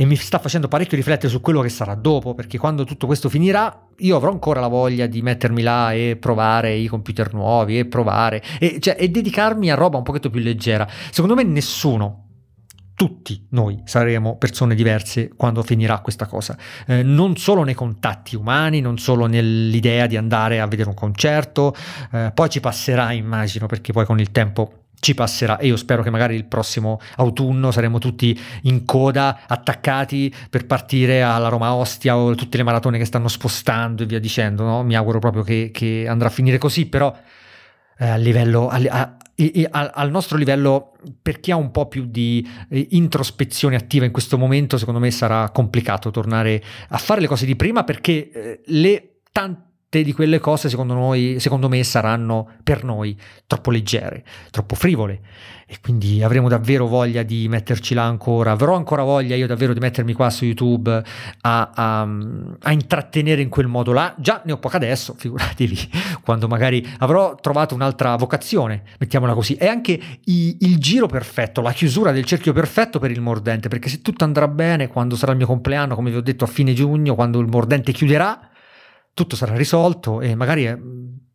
e 0.00 0.06
mi 0.06 0.16
sta 0.16 0.38
facendo 0.38 0.66
parecchio 0.66 0.96
riflettere 0.96 1.28
su 1.28 1.42
quello 1.42 1.60
che 1.60 1.68
sarà 1.68 1.94
dopo, 1.94 2.32
perché 2.32 2.56
quando 2.56 2.84
tutto 2.84 3.04
questo 3.04 3.28
finirà 3.28 3.86
io 3.98 4.16
avrò 4.16 4.30
ancora 4.30 4.58
la 4.58 4.66
voglia 4.66 5.04
di 5.04 5.20
mettermi 5.20 5.60
là 5.60 5.92
e 5.92 6.16
provare 6.18 6.74
i 6.74 6.86
computer 6.86 7.34
nuovi 7.34 7.78
e 7.78 7.84
provare 7.84 8.42
e, 8.58 8.80
cioè, 8.80 8.96
e 8.98 9.10
dedicarmi 9.10 9.70
a 9.70 9.74
roba 9.74 9.98
un 9.98 10.02
pochetto 10.02 10.30
più 10.30 10.40
leggera. 10.40 10.88
Secondo 11.10 11.34
me 11.34 11.42
nessuno 11.42 12.28
tutti 12.94 13.46
noi 13.50 13.82
saremo 13.84 14.38
persone 14.38 14.74
diverse 14.74 15.32
quando 15.36 15.62
finirà 15.62 15.98
questa 15.98 16.24
cosa, 16.24 16.56
eh, 16.86 17.02
non 17.02 17.36
solo 17.36 17.62
nei 17.62 17.74
contatti 17.74 18.36
umani, 18.36 18.80
non 18.80 18.96
solo 18.96 19.26
nell'idea 19.26 20.06
di 20.06 20.16
andare 20.16 20.60
a 20.60 20.66
vedere 20.66 20.88
un 20.88 20.94
concerto, 20.94 21.74
eh, 22.12 22.30
poi 22.32 22.48
ci 22.48 22.60
passerà 22.60 23.12
immagino 23.12 23.66
perché 23.66 23.92
poi 23.92 24.06
con 24.06 24.18
il 24.18 24.30
tempo 24.30 24.84
ci 25.00 25.14
passerà 25.14 25.58
e 25.58 25.66
io 25.66 25.76
spero 25.76 26.02
che 26.02 26.10
magari 26.10 26.36
il 26.36 26.44
prossimo 26.44 27.00
autunno 27.16 27.70
saremo 27.70 27.98
tutti 27.98 28.38
in 28.62 28.84
coda 28.84 29.40
attaccati 29.46 30.32
per 30.48 30.66
partire 30.66 31.22
alla 31.22 31.48
Roma 31.48 31.74
Ostia 31.74 32.16
o 32.16 32.34
tutte 32.34 32.58
le 32.58 32.62
maratone 32.62 32.98
che 32.98 33.06
stanno 33.06 33.28
spostando 33.28 34.02
e 34.02 34.06
via 34.06 34.20
dicendo 34.20 34.62
no? 34.62 34.82
mi 34.84 34.94
auguro 34.94 35.18
proprio 35.18 35.42
che, 35.42 35.70
che, 35.72 36.06
andrà 36.06 36.28
a 36.28 36.30
finire 36.30 36.58
così 36.58 36.86
però 36.86 37.14
eh, 37.98 38.08
a 38.08 38.16
livello 38.16 38.68
a, 38.68 38.78
a, 38.88 39.16
a, 39.70 39.90
al 39.94 40.10
nostro 40.10 40.36
livello 40.36 40.92
per 41.22 41.40
chi 41.40 41.50
ha 41.50 41.56
un 41.56 41.70
po' 41.70 41.88
più 41.88 42.04
di 42.04 42.46
eh, 42.68 42.88
introspezione 42.90 43.76
attiva 43.76 44.04
in 44.04 44.12
questo 44.12 44.36
momento 44.36 44.76
secondo 44.76 45.00
me 45.00 45.10
sarà 45.10 45.48
complicato 45.48 46.10
tornare 46.10 46.62
a 46.88 46.98
fare 46.98 47.22
le 47.22 47.26
cose 47.26 47.46
di 47.46 47.56
prima 47.56 47.84
perché 47.84 48.30
eh, 48.30 48.60
le 48.66 49.20
tante 49.32 49.68
di 49.90 50.12
quelle 50.12 50.38
cose 50.38 50.68
secondo 50.68 50.94
noi, 50.94 51.40
secondo 51.40 51.68
me 51.68 51.82
saranno 51.82 52.48
per 52.62 52.84
noi 52.84 53.18
troppo 53.46 53.72
leggere, 53.72 54.22
troppo 54.52 54.76
frivole. 54.76 55.20
E 55.66 55.78
quindi 55.80 56.22
avremo 56.22 56.48
davvero 56.48 56.86
voglia 56.86 57.22
di 57.22 57.48
metterci 57.48 57.94
là 57.94 58.04
ancora, 58.04 58.52
avrò 58.52 58.74
ancora 58.74 59.02
voglia 59.02 59.36
io 59.36 59.46
davvero 59.46 59.72
di 59.72 59.78
mettermi 59.78 60.12
qua 60.14 60.28
su 60.30 60.44
YouTube 60.44 61.02
a, 61.42 61.70
a, 61.72 62.08
a 62.60 62.72
intrattenere 62.72 63.40
in 63.40 63.48
quel 63.48 63.66
modo 63.68 63.92
là, 63.92 64.14
già 64.18 64.42
ne 64.44 64.52
ho 64.52 64.58
poca 64.58 64.76
adesso, 64.76 65.14
figuratevi, 65.16 65.90
quando 66.22 66.48
magari 66.48 66.84
avrò 66.98 67.36
trovato 67.36 67.76
un'altra 67.76 68.16
vocazione, 68.16 68.82
mettiamola 68.98 69.32
così, 69.34 69.54
è 69.54 69.66
anche 69.66 70.00
i, 70.24 70.56
il 70.60 70.78
giro 70.78 71.06
perfetto, 71.06 71.60
la 71.60 71.72
chiusura 71.72 72.10
del 72.10 72.24
cerchio 72.24 72.52
perfetto 72.52 72.98
per 72.98 73.12
il 73.12 73.20
mordente, 73.20 73.68
perché 73.68 73.88
se 73.88 74.02
tutto 74.02 74.24
andrà 74.24 74.48
bene, 74.48 74.88
quando 74.88 75.14
sarà 75.14 75.32
il 75.32 75.38
mio 75.38 75.46
compleanno, 75.46 75.94
come 75.94 76.10
vi 76.10 76.16
ho 76.16 76.22
detto 76.22 76.42
a 76.42 76.48
fine 76.48 76.72
giugno, 76.72 77.14
quando 77.14 77.38
il 77.38 77.46
mordente 77.46 77.92
chiuderà, 77.92 78.49
tutto 79.12 79.36
sarà 79.36 79.54
risolto 79.56 80.20
e 80.20 80.34
magari 80.34 80.66
eh, 80.66 80.78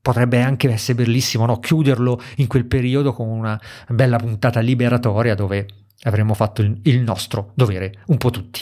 potrebbe 0.02 0.42
anche 0.42 0.72
essere 0.72 1.04
bellissimo 1.04 1.46
no? 1.46 1.60
chiuderlo 1.60 2.22
in 2.38 2.48
quel 2.48 2.66
periodo 2.66 3.14
con 3.14 3.28
una 3.28 3.60
bella 3.90 4.18
puntata 4.18 4.60
liberatoria 4.60 5.36
dove 5.36 5.66
avremmo 6.04 6.34
fatto 6.34 6.62
il, 6.62 6.80
il 6.84 7.02
nostro 7.02 7.52
dovere 7.56 8.04
un 8.08 8.18
po' 8.18 8.30
tutti. 8.30 8.62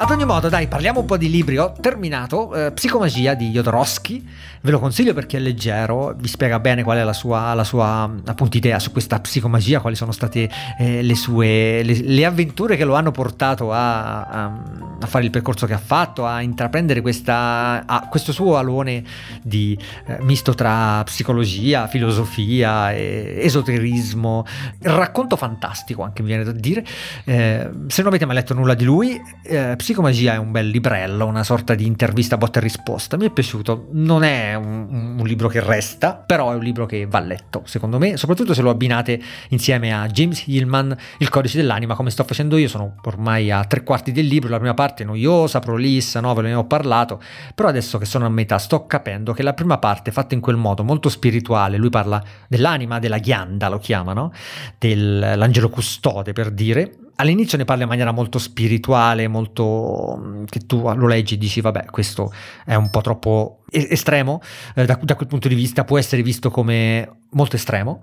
Ad 0.00 0.12
ogni 0.12 0.24
modo, 0.24 0.48
dai, 0.48 0.68
parliamo 0.68 1.00
un 1.00 1.06
po' 1.06 1.16
di 1.16 1.28
libri. 1.28 1.58
Ho 1.58 1.72
terminato 1.72 2.54
eh, 2.54 2.70
Psicomagia 2.70 3.34
di 3.34 3.50
Jodorowsky. 3.50 4.24
Ve 4.60 4.70
lo 4.70 4.78
consiglio 4.78 5.12
perché 5.12 5.38
è 5.38 5.40
leggero, 5.40 6.14
vi 6.16 6.28
spiega 6.28 6.60
bene 6.60 6.84
qual 6.84 6.98
è 6.98 7.02
la 7.02 7.12
sua, 7.12 7.52
la 7.54 7.64
sua 7.64 8.08
appunto, 8.26 8.56
idea 8.56 8.78
su 8.78 8.92
questa 8.92 9.18
psicomagia, 9.20 9.80
quali 9.80 9.96
sono 9.96 10.12
state 10.12 10.48
eh, 10.78 11.02
le 11.02 11.14
sue 11.14 11.82
le, 11.82 12.00
le, 12.02 12.24
avventure 12.24 12.76
che 12.76 12.84
lo 12.84 12.94
hanno 12.94 13.10
portato 13.10 13.72
a, 13.72 14.22
a, 14.22 14.62
a, 15.00 15.06
fare 15.06 15.24
il 15.24 15.30
percorso 15.30 15.66
che 15.66 15.74
ha 15.74 15.78
fatto, 15.78 16.26
a 16.26 16.42
intraprendere 16.42 17.00
questa, 17.00 17.84
a, 17.86 18.08
questo 18.08 18.32
suo 18.32 18.56
alone 18.56 19.02
di 19.42 19.78
eh, 20.06 20.18
misto 20.22 20.54
tra 20.54 21.02
psicologia, 21.04 21.86
filosofia, 21.88 22.96
esoterismo. 22.96 24.44
Racconto 24.80 25.36
fantastico, 25.36 26.02
anche 26.02 26.22
mi 26.22 26.28
viene 26.28 26.44
da 26.44 26.52
dire. 26.52 26.84
Eh, 27.24 27.70
se 27.86 28.02
non 28.02 28.08
avete 28.08 28.26
mai 28.26 28.36
letto 28.36 28.54
nulla 28.54 28.74
di 28.74 28.84
lui, 28.84 29.20
eh, 29.44 29.74
Psicomagia 29.88 30.34
è 30.34 30.36
un 30.36 30.50
bel 30.50 30.68
librello, 30.68 31.24
una 31.24 31.42
sorta 31.42 31.74
di 31.74 31.86
intervista 31.86 32.36
botta 32.36 32.58
e 32.58 32.62
risposta. 32.62 33.16
Mi 33.16 33.24
è 33.24 33.30
piaciuto, 33.30 33.86
non 33.92 34.22
è 34.22 34.54
un, 34.54 35.16
un, 35.18 35.26
libro 35.26 35.48
che 35.48 35.60
resta, 35.60 36.12
però 36.12 36.52
è 36.52 36.56
un 36.56 36.62
libro 36.62 36.84
che 36.84 37.06
va 37.06 37.20
letto, 37.20 37.62
secondo 37.64 37.96
me, 37.96 38.18
soprattutto 38.18 38.52
se 38.52 38.60
lo 38.60 38.68
abbinate 38.68 39.18
insieme 39.48 39.94
a 39.94 40.06
James 40.08 40.46
Hillman, 40.46 40.94
Il 41.16 41.30
codice 41.30 41.56
dell'anima, 41.56 41.94
come 41.94 42.10
sto 42.10 42.22
facendo 42.24 42.58
io. 42.58 42.68
Sono 42.68 42.96
ormai 43.04 43.50
a 43.50 43.64
tre 43.64 43.82
quarti 43.82 44.12
del 44.12 44.26
libro, 44.26 44.50
la 44.50 44.58
prima 44.58 44.74
parte 44.74 45.04
è 45.04 45.06
noiosa, 45.06 45.58
prolissa, 45.60 46.20
no, 46.20 46.34
ve 46.34 46.42
ne 46.42 46.52
ho 46.52 46.66
parlato, 46.66 47.18
però 47.54 47.70
adesso 47.70 47.96
che 47.96 48.04
sono 48.04 48.26
a 48.26 48.28
metà 48.28 48.58
sto 48.58 48.84
capendo 48.84 49.32
che 49.32 49.42
la 49.42 49.54
prima 49.54 49.78
parte, 49.78 50.12
fatta 50.12 50.34
in 50.34 50.42
quel 50.42 50.56
modo 50.56 50.84
molto 50.84 51.08
spirituale, 51.08 51.78
lui 51.78 51.88
parla 51.88 52.22
dell'anima, 52.46 52.98
della 52.98 53.16
ghianda, 53.16 53.70
lo 53.70 53.78
chiamano, 53.78 54.34
dell'angelo 54.76 55.70
custode 55.70 56.34
per 56.34 56.50
dire, 56.50 56.92
all'inizio 57.20 57.58
ne 57.58 57.64
parla 57.64 57.82
in 57.82 57.88
maniera 57.88 58.12
molto 58.12 58.38
spirituale, 58.38 59.28
molto 59.28 60.18
mm, 60.18 60.44
che 60.44 60.60
tu 60.60 60.80
lo 60.94 61.06
leggi 61.06 61.34
e 61.34 61.38
dici 61.38 61.60
vabbè 61.60 61.86
questo 61.86 62.32
è 62.64 62.74
un 62.74 62.90
po' 62.90 63.00
troppo 63.00 63.62
estremo, 63.70 64.40
eh, 64.74 64.84
da, 64.84 64.98
da, 65.00 65.14
quel 65.14 65.28
punto 65.28 65.48
di 65.48 65.54
vista 65.54 65.84
può 65.84 65.98
essere 65.98 66.22
visto 66.22 66.50
come 66.50 67.20
molto 67.30 67.56
estremo, 67.56 68.02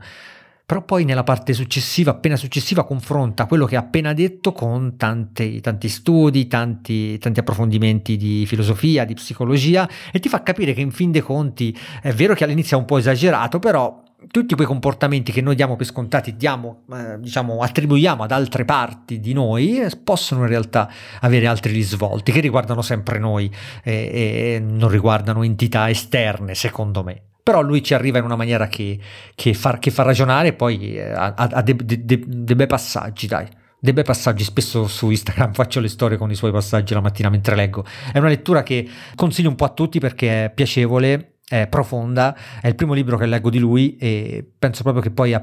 però 0.65 0.81
poi 0.83 1.05
nella 1.05 1.23
parte 1.23 1.53
successiva, 1.53 2.11
appena 2.11 2.35
successiva, 2.35 2.85
confronta 2.85 3.45
quello 3.45 3.65
che 3.65 3.75
ha 3.75 3.81
appena 3.81 4.13
detto 4.13 4.51
con 4.51 4.97
tanti, 4.97 5.61
tanti 5.61 5.87
studi, 5.89 6.47
tanti, 6.47 7.17
tanti 7.19 7.39
approfondimenti 7.39 8.17
di 8.17 8.45
filosofia, 8.47 9.05
di 9.05 9.13
psicologia 9.13 9.87
e 10.11 10.19
ti 10.19 10.27
fa 10.27 10.41
capire 10.41 10.73
che 10.73 10.81
in 10.81 10.91
fin 10.91 11.11
dei 11.11 11.21
conti 11.21 11.75
è 12.01 12.11
vero 12.11 12.33
che 12.33 12.43
all'inizio 12.43 12.77
è 12.77 12.79
un 12.79 12.85
po' 12.85 12.97
esagerato, 12.97 13.59
però 13.59 14.03
tutti 14.29 14.55
quei 14.55 14.67
comportamenti 14.67 15.31
che 15.31 15.41
noi 15.41 15.55
diamo 15.55 15.75
per 15.75 15.85
scontati, 15.85 16.35
diamo, 16.35 16.83
eh, 16.91 17.19
diciamo, 17.19 17.59
attribuiamo 17.59 18.23
ad 18.23 18.31
altre 18.31 18.65
parti 18.65 19.19
di 19.19 19.33
noi, 19.33 19.79
eh, 19.79 19.89
possono 20.03 20.41
in 20.41 20.47
realtà 20.47 20.89
avere 21.21 21.47
altri 21.47 21.73
risvolti 21.73 22.31
che 22.31 22.39
riguardano 22.39 22.81
sempre 22.81 23.19
noi 23.19 23.51
e, 23.83 23.93
e 23.93 24.59
non 24.59 24.89
riguardano 24.89 25.43
entità 25.43 25.89
esterne, 25.89 26.55
secondo 26.55 27.03
me 27.03 27.21
però 27.45 27.61
lui 27.61 27.83
ci 27.83 27.93
arriva 27.93 28.17
in 28.17 28.23
una 28.23 28.35
maniera 28.35 28.67
che, 28.67 28.97
che, 29.35 29.53
fa, 29.53 29.77
che 29.77 29.91
fa, 29.91 30.01
ragionare 30.01 30.47
e 30.47 30.53
poi 30.53 30.97
eh, 30.97 31.11
ha, 31.11 31.61
dei 31.61 31.75
de, 31.75 32.03
de, 32.03 32.23
de 32.25 32.55
bei 32.55 32.65
passaggi, 32.65 33.27
dai. 33.27 33.47
Dei 33.79 33.93
bei 33.93 34.03
passaggi, 34.03 34.43
spesso 34.43 34.87
su 34.87 35.11
Instagram 35.11 35.53
faccio 35.53 35.79
le 35.79 35.87
storie 35.87 36.17
con 36.17 36.31
i 36.31 36.35
suoi 36.35 36.51
passaggi 36.51 36.95
la 36.95 37.01
mattina 37.01 37.29
mentre 37.29 37.55
leggo. 37.55 37.85
È 38.11 38.17
una 38.17 38.29
lettura 38.29 38.63
che 38.63 38.89
consiglio 39.13 39.49
un 39.49 39.55
po' 39.55 39.65
a 39.65 39.69
tutti 39.69 39.99
perché 39.99 40.45
è 40.45 40.49
piacevole 40.49 41.34
è 41.47 41.67
profonda, 41.67 42.35
è 42.61 42.67
il 42.67 42.75
primo 42.75 42.93
libro 42.93 43.17
che 43.17 43.25
leggo 43.25 43.49
di 43.49 43.59
lui 43.59 43.95
e 43.97 44.45
penso 44.57 44.83
proprio 44.83 45.03
che 45.03 45.11
poi 45.11 45.37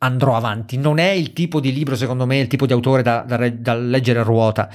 andrò 0.00 0.36
avanti. 0.36 0.76
Non 0.76 0.98
è 0.98 1.10
il 1.10 1.32
tipo 1.32 1.60
di 1.60 1.72
libro, 1.72 1.96
secondo 1.96 2.26
me, 2.26 2.38
il 2.38 2.48
tipo 2.48 2.66
di 2.66 2.72
autore 2.72 3.02
da, 3.02 3.24
da, 3.26 3.48
da 3.48 3.74
leggere 3.74 4.20
a 4.20 4.22
ruota, 4.22 4.68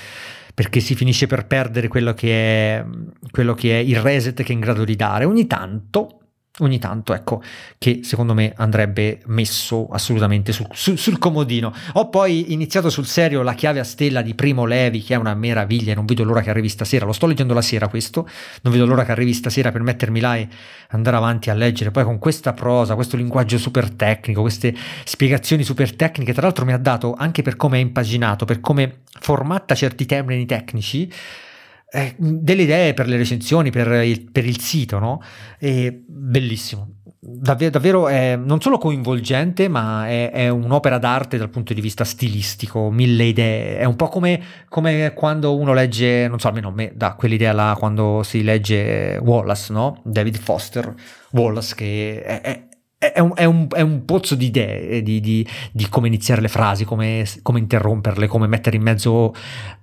perché 0.54 0.80
si 0.80 0.96
finisce 0.96 1.28
per 1.28 1.46
perdere 1.46 1.88
quello 1.88 2.14
che, 2.14 2.78
è, 2.78 2.86
quello 3.32 3.54
che 3.54 3.80
è 3.80 3.82
il 3.82 3.98
reset 3.98 4.36
che 4.36 4.52
è 4.52 4.54
in 4.54 4.60
grado 4.60 4.84
di 4.84 4.96
dare. 4.96 5.26
Ogni 5.26 5.48
tanto 5.48 6.23
ogni 6.60 6.78
tanto, 6.78 7.16
ecco, 7.16 7.42
che 7.80 8.02
secondo 8.04 8.36
me 8.36 8.54
andrebbe 8.58 9.22
messo 9.26 9.88
assolutamente 9.88 10.52
sul, 10.52 10.68
sul, 10.72 11.00
sul, 11.00 11.18
comodino. 11.18 11.74
Ho 11.94 12.10
poi 12.10 12.54
iniziato 12.54 12.92
sul 12.92 13.08
serio 13.08 13.42
La 13.42 13.56
chiave 13.56 13.80
a 13.80 13.84
stella 13.84 14.22
di 14.22 14.36
Primo 14.36 14.66
Levi, 14.66 15.02
che 15.02 15.16
è 15.16 15.18
una 15.18 15.34
meraviglia, 15.34 15.96
non 15.96 16.06
vedo 16.06 16.24
l'ora 16.24 16.42
che 16.42 16.52
arrivi 16.52 16.70
stasera, 16.70 17.06
lo 17.06 17.12
sto 17.12 17.26
leggendo 17.26 17.56
la 17.56 17.64
sera 17.64 17.88
questo, 17.88 18.30
non 18.62 18.72
vedo 18.72 18.86
l'ora 18.86 19.04
che 19.04 19.12
arrivi 19.12 19.34
stasera 19.34 19.72
per 19.72 19.82
mettermi 19.82 20.20
là 20.20 20.36
e 20.36 20.48
andare 20.90 21.18
avanti 21.18 21.50
a 21.50 21.56
leggere, 21.56 21.90
poi 21.90 22.04
con 22.04 22.20
questa 22.20 22.54
prosa, 22.54 22.94
questo 22.94 23.18
linguaggio 23.18 23.58
super 23.58 23.90
tecnico, 23.90 24.42
queste 24.42 24.76
spiegazioni 25.06 25.64
super 25.64 25.96
tecniche, 25.96 26.34
tra 26.34 26.44
l'altro 26.44 26.66
mi 26.66 26.74
ha 26.74 26.78
dato 26.78 27.16
anche 27.18 27.42
per 27.42 27.56
come 27.56 27.78
è 27.78 27.82
impaginato, 27.82 28.46
per 28.46 28.60
come 28.60 29.00
formatta 29.20 29.74
certi 29.74 30.06
termini 30.06 30.46
tecnici, 30.46 31.12
eh, 31.96 32.16
delle 32.18 32.64
idee 32.64 32.96
per 32.96 33.08
le 33.08 33.18
recensioni, 33.18 33.70
per 33.70 33.88
il, 34.04 34.32
per 34.32 34.46
il 34.46 34.60
sito, 34.60 34.98
no? 34.98 35.22
E 35.60 36.04
bellissimo. 36.08 36.96
Davvero, 37.20 37.70
davvero 37.70 38.08
è 38.08 38.36
non 38.36 38.60
solo 38.60 38.80
coinvolgente, 38.80 39.68
ma 39.68 40.08
è, 40.08 40.32
è, 40.32 40.50
un'opera 40.50 40.98
d'arte 40.98 41.38
dal 41.38 41.52
punto 41.52 41.72
di 41.74 41.82
vista 41.82 42.04
stilistico, 42.04 42.90
mille 42.90 43.26
idee. 43.26 43.78
È 43.78 43.84
un 43.84 43.96
po' 43.96 44.08
come, 44.08 44.42
come 44.70 45.14
quando 45.14 45.56
uno 45.56 45.72
legge, 45.74 46.28
non 46.28 46.40
so, 46.40 46.48
almeno 46.48 46.72
me 46.72 46.94
dà 46.96 47.14
quell'idea 47.14 47.54
là 47.54 47.76
quando 47.78 48.24
si 48.24 48.44
legge 48.44 49.20
Wallace, 49.22 49.72
no? 49.72 50.02
David 50.04 50.38
Foster 50.40 50.92
Wallace, 51.30 51.76
che 51.76 52.24
è, 52.24 52.68
è 53.12 53.20
un, 53.20 53.32
è, 53.36 53.44
un, 53.46 53.68
è 53.72 53.82
un, 53.82 54.06
pozzo 54.06 54.36
di 54.36 54.46
idee 54.46 55.02
di, 55.02 55.20
di, 55.20 55.48
di, 55.72 55.90
come 55.90 56.08
iniziare 56.08 56.42
le 56.42 56.48
frasi, 56.48 56.86
come, 56.86 57.26
come, 57.42 57.60
interromperle, 57.60 58.28
come 58.28 58.48
mettere 58.48 58.78
in 58.78 58.84
mezzo 58.84 59.34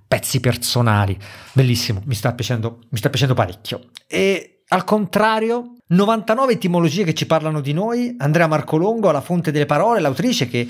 pezzi 0.07 0.39
personali. 0.39 1.17
Bellissimo, 1.53 2.01
mi 2.05 2.15
sta 2.15 2.33
piacendo, 2.33 2.79
mi 2.89 2.97
sta 2.97 3.09
piacendo 3.09 3.33
parecchio. 3.33 3.89
E 4.07 4.63
al 4.69 4.83
contrario, 4.85 5.75
99 5.87 6.53
etimologie 6.53 7.03
che 7.03 7.13
ci 7.13 7.25
parlano 7.25 7.59
di 7.59 7.73
noi, 7.73 8.15
Andrea 8.17 8.47
Marcolongo, 8.47 9.11
La 9.11 9.19
fonte 9.19 9.51
delle 9.51 9.65
parole, 9.65 9.99
l'autrice 9.99 10.47
che, 10.47 10.65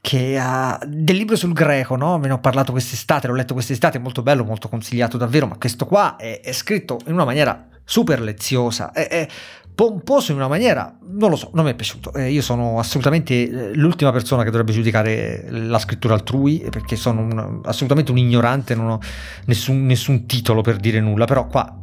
che 0.00 0.38
ha 0.40 0.80
del 0.86 1.16
libro 1.16 1.36
sul 1.36 1.52
greco, 1.52 1.96
no? 1.96 2.18
Me 2.18 2.28
ne 2.28 2.32
ho 2.32 2.38
parlato 2.38 2.72
quest'estate, 2.72 3.26
l'ho 3.26 3.34
letto 3.34 3.52
quest'estate, 3.52 3.98
è 3.98 4.00
molto 4.00 4.22
bello, 4.22 4.44
molto 4.44 4.68
consigliato 4.68 5.18
davvero, 5.18 5.46
ma 5.46 5.58
questo 5.58 5.84
qua 5.84 6.16
è, 6.16 6.40
è 6.40 6.52
scritto 6.52 7.00
in 7.06 7.12
una 7.12 7.26
maniera 7.26 7.68
super 7.84 8.20
leziosa, 8.22 8.92
è, 8.92 9.06
è 9.06 9.28
pomposo 9.74 10.32
in 10.32 10.38
una 10.38 10.48
maniera, 10.48 10.96
non 11.12 11.30
lo 11.30 11.36
so, 11.36 11.50
non 11.54 11.64
mi 11.64 11.70
è 11.70 11.74
piaciuto. 11.74 12.12
Eh, 12.14 12.30
io 12.30 12.42
sono 12.42 12.78
assolutamente 12.78 13.34
eh, 13.34 13.74
l'ultima 13.74 14.12
persona 14.12 14.42
che 14.42 14.50
dovrebbe 14.50 14.72
giudicare 14.72 15.46
la 15.50 15.78
scrittura 15.78 16.14
altrui 16.14 16.66
perché 16.70 16.96
sono 16.96 17.20
un, 17.20 17.60
assolutamente 17.64 18.10
un 18.10 18.18
ignorante, 18.18 18.74
non 18.74 18.90
ho 18.90 19.00
nessun, 19.46 19.84
nessun 19.86 20.26
titolo 20.26 20.60
per 20.60 20.76
dire 20.76 21.00
nulla, 21.00 21.24
però 21.24 21.46
qua 21.46 21.78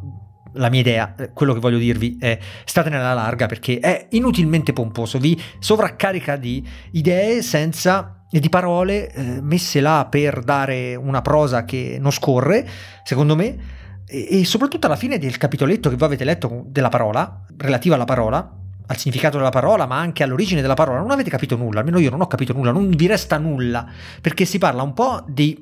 la 0.54 0.70
mia 0.70 0.80
idea, 0.80 1.16
eh, 1.18 1.32
quello 1.34 1.54
che 1.54 1.60
voglio 1.60 1.78
dirvi 1.78 2.18
è 2.20 2.38
state 2.66 2.90
nella 2.90 3.14
larga 3.14 3.46
perché 3.46 3.80
è 3.80 4.08
inutilmente 4.12 4.74
pomposo, 4.74 5.18
vi 5.18 5.40
sovraccarica 5.60 6.36
di 6.36 6.66
idee 6.92 7.42
senza 7.42 8.24
e 8.32 8.40
di 8.40 8.50
parole 8.50 9.12
eh, 9.12 9.42
messe 9.42 9.82
là 9.82 10.08
per 10.10 10.44
dare 10.44 10.96
una 10.96 11.22
prosa 11.22 11.66
che 11.66 11.98
non 12.00 12.12
scorre, 12.12 12.68
secondo 13.04 13.36
me, 13.36 13.78
e, 14.10 14.40
e 14.40 14.46
soprattutto 14.46 14.88
alla 14.88 14.96
fine 14.96 15.20
del 15.20 15.38
capitoletto 15.38 15.90
che 15.90 15.96
voi 15.96 16.08
avete 16.08 16.24
letto 16.24 16.64
della 16.66 16.90
parola, 16.90 17.46
relativa 17.58 17.96
alla 17.96 18.06
parola, 18.06 18.58
al 18.88 18.98
significato 18.98 19.38
della 19.38 19.52
parola, 19.52 19.86
ma 19.86 20.00
anche 20.00 20.24
all'origine 20.24 20.62
della 20.62 20.74
parola, 20.74 21.00
non 21.00 21.12
avete 21.12 21.30
capito 21.30 21.56
nulla, 21.56 21.80
almeno 21.80 22.00
io 22.00 22.10
non 22.10 22.22
ho 22.22 22.28
capito 22.28 22.54
nulla, 22.54 22.72
non 22.72 22.90
vi 22.90 23.06
resta 23.06 23.38
nulla, 23.38 23.86
perché 24.20 24.46
si 24.46 24.58
parla 24.58 24.82
un 24.82 24.94
po' 24.94 25.24
di 25.28 25.62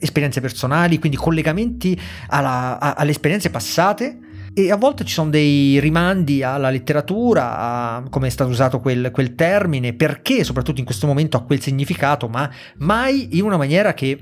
esperienze 0.00 0.40
personali, 0.40 0.98
quindi 0.98 1.18
collegamenti 1.18 2.00
alla, 2.28 2.78
a, 2.78 2.94
alle 2.94 3.10
esperienze 3.10 3.50
passate 3.50 4.20
e 4.54 4.70
a 4.70 4.76
volte 4.76 5.04
ci 5.04 5.12
sono 5.12 5.28
dei 5.28 5.78
rimandi 5.80 6.42
alla 6.42 6.70
letteratura, 6.70 7.58
a 7.58 8.02
come 8.08 8.28
è 8.28 8.30
stato 8.30 8.48
usato 8.48 8.80
quel, 8.80 9.10
quel 9.10 9.34
termine, 9.34 9.92
perché 9.92 10.44
soprattutto 10.44 10.80
in 10.80 10.86
questo 10.86 11.06
momento 11.06 11.36
ha 11.36 11.42
quel 11.42 11.60
significato, 11.60 12.26
ma 12.26 12.50
mai 12.78 13.36
in 13.36 13.44
una 13.44 13.58
maniera 13.58 13.92
che 13.92 14.18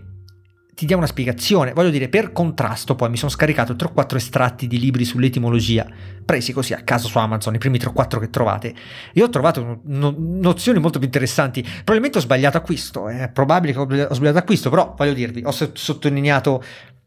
ti 0.74 0.86
dia 0.86 0.96
una 0.96 1.06
spiegazione. 1.06 1.72
Voglio 1.72 1.90
dire, 1.90 2.08
per 2.08 2.32
contrasto 2.32 2.94
poi 2.94 3.10
mi 3.10 3.16
sono 3.16 3.30
scaricato 3.30 3.76
3 3.76 3.88
o 3.88 3.92
4 3.92 4.18
estratti 4.18 4.66
di 4.66 4.78
libri 4.78 5.04
sull'etimologia, 5.04 5.86
presi 6.24 6.52
così 6.52 6.72
a 6.72 6.82
caso 6.82 7.08
su 7.08 7.16
Amazon, 7.18 7.54
i 7.54 7.58
primi 7.58 7.78
3 7.78 7.90
o 7.90 7.92
4 7.92 8.20
che 8.20 8.30
trovate, 8.30 8.74
e 9.12 9.22
ho 9.22 9.28
trovato 9.28 9.80
no- 9.84 10.14
nozioni 10.16 10.78
molto 10.78 10.98
più 10.98 11.06
interessanti. 11.06 11.62
Probabilmente 11.62 12.18
ho 12.18 12.22
sbagliato 12.22 12.56
acquisto, 12.56 13.08
è 13.08 13.30
probabile 13.30 13.72
che 13.72 13.78
ho 13.78 14.14
sbagliato 14.14 14.38
acquisto, 14.38 14.70
però 14.70 14.94
voglio 14.96 15.14
dirvi, 15.14 15.42
ho 15.44 15.52
sottolineato 15.52 16.62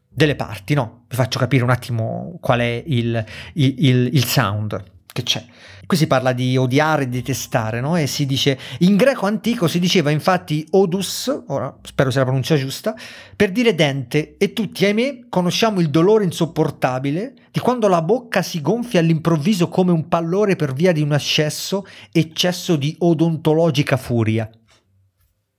delle 0.08 0.34
parti, 0.34 0.74
no? 0.74 1.04
Vi 1.08 1.14
faccio 1.14 1.38
capire 1.38 1.62
un 1.62 1.70
attimo 1.70 2.38
qual 2.40 2.60
è 2.60 2.82
il, 2.86 3.24
il, 3.54 3.74
il, 3.78 4.10
il 4.14 4.24
sound 4.24 4.96
che 5.18 5.22
c'è. 5.22 5.44
Qui 5.86 5.96
si 5.96 6.06
parla 6.06 6.32
di 6.32 6.56
odiare 6.56 7.08
detestare, 7.08 7.80
no? 7.80 7.96
E 7.96 8.06
si 8.06 8.26
dice, 8.26 8.58
in 8.80 8.96
greco 8.96 9.26
antico 9.26 9.66
si 9.66 9.78
diceva 9.78 10.10
infatti 10.10 10.66
odus, 10.70 11.44
ora 11.48 11.76
spero 11.82 12.10
sia 12.10 12.20
la 12.20 12.26
pronuncia 12.26 12.56
giusta, 12.56 12.94
per 13.34 13.50
dire 13.50 13.74
dente, 13.74 14.36
e 14.36 14.52
tutti, 14.52 14.84
ahimè, 14.84 15.26
conosciamo 15.28 15.80
il 15.80 15.90
dolore 15.90 16.24
insopportabile 16.24 17.34
di 17.50 17.60
quando 17.60 17.88
la 17.88 18.02
bocca 18.02 18.42
si 18.42 18.60
gonfia 18.60 19.00
all'improvviso 19.00 19.68
come 19.68 19.92
un 19.92 20.08
pallore 20.08 20.56
per 20.56 20.72
via 20.72 20.92
di 20.92 21.02
un 21.02 21.12
ascesso, 21.12 21.86
eccesso 22.12 22.76
di 22.76 22.94
odontologica 22.98 23.96
furia. 23.96 24.48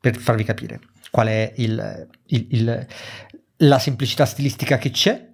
Per 0.01 0.17
farvi 0.17 0.43
capire 0.43 0.79
qual 1.11 1.27
è 1.27 1.53
il, 1.57 2.07
il, 2.27 2.47
il 2.51 2.87
la 3.63 3.79
semplicità 3.79 4.25
stilistica 4.25 4.77
che 4.77 4.91
c'è, 4.91 5.27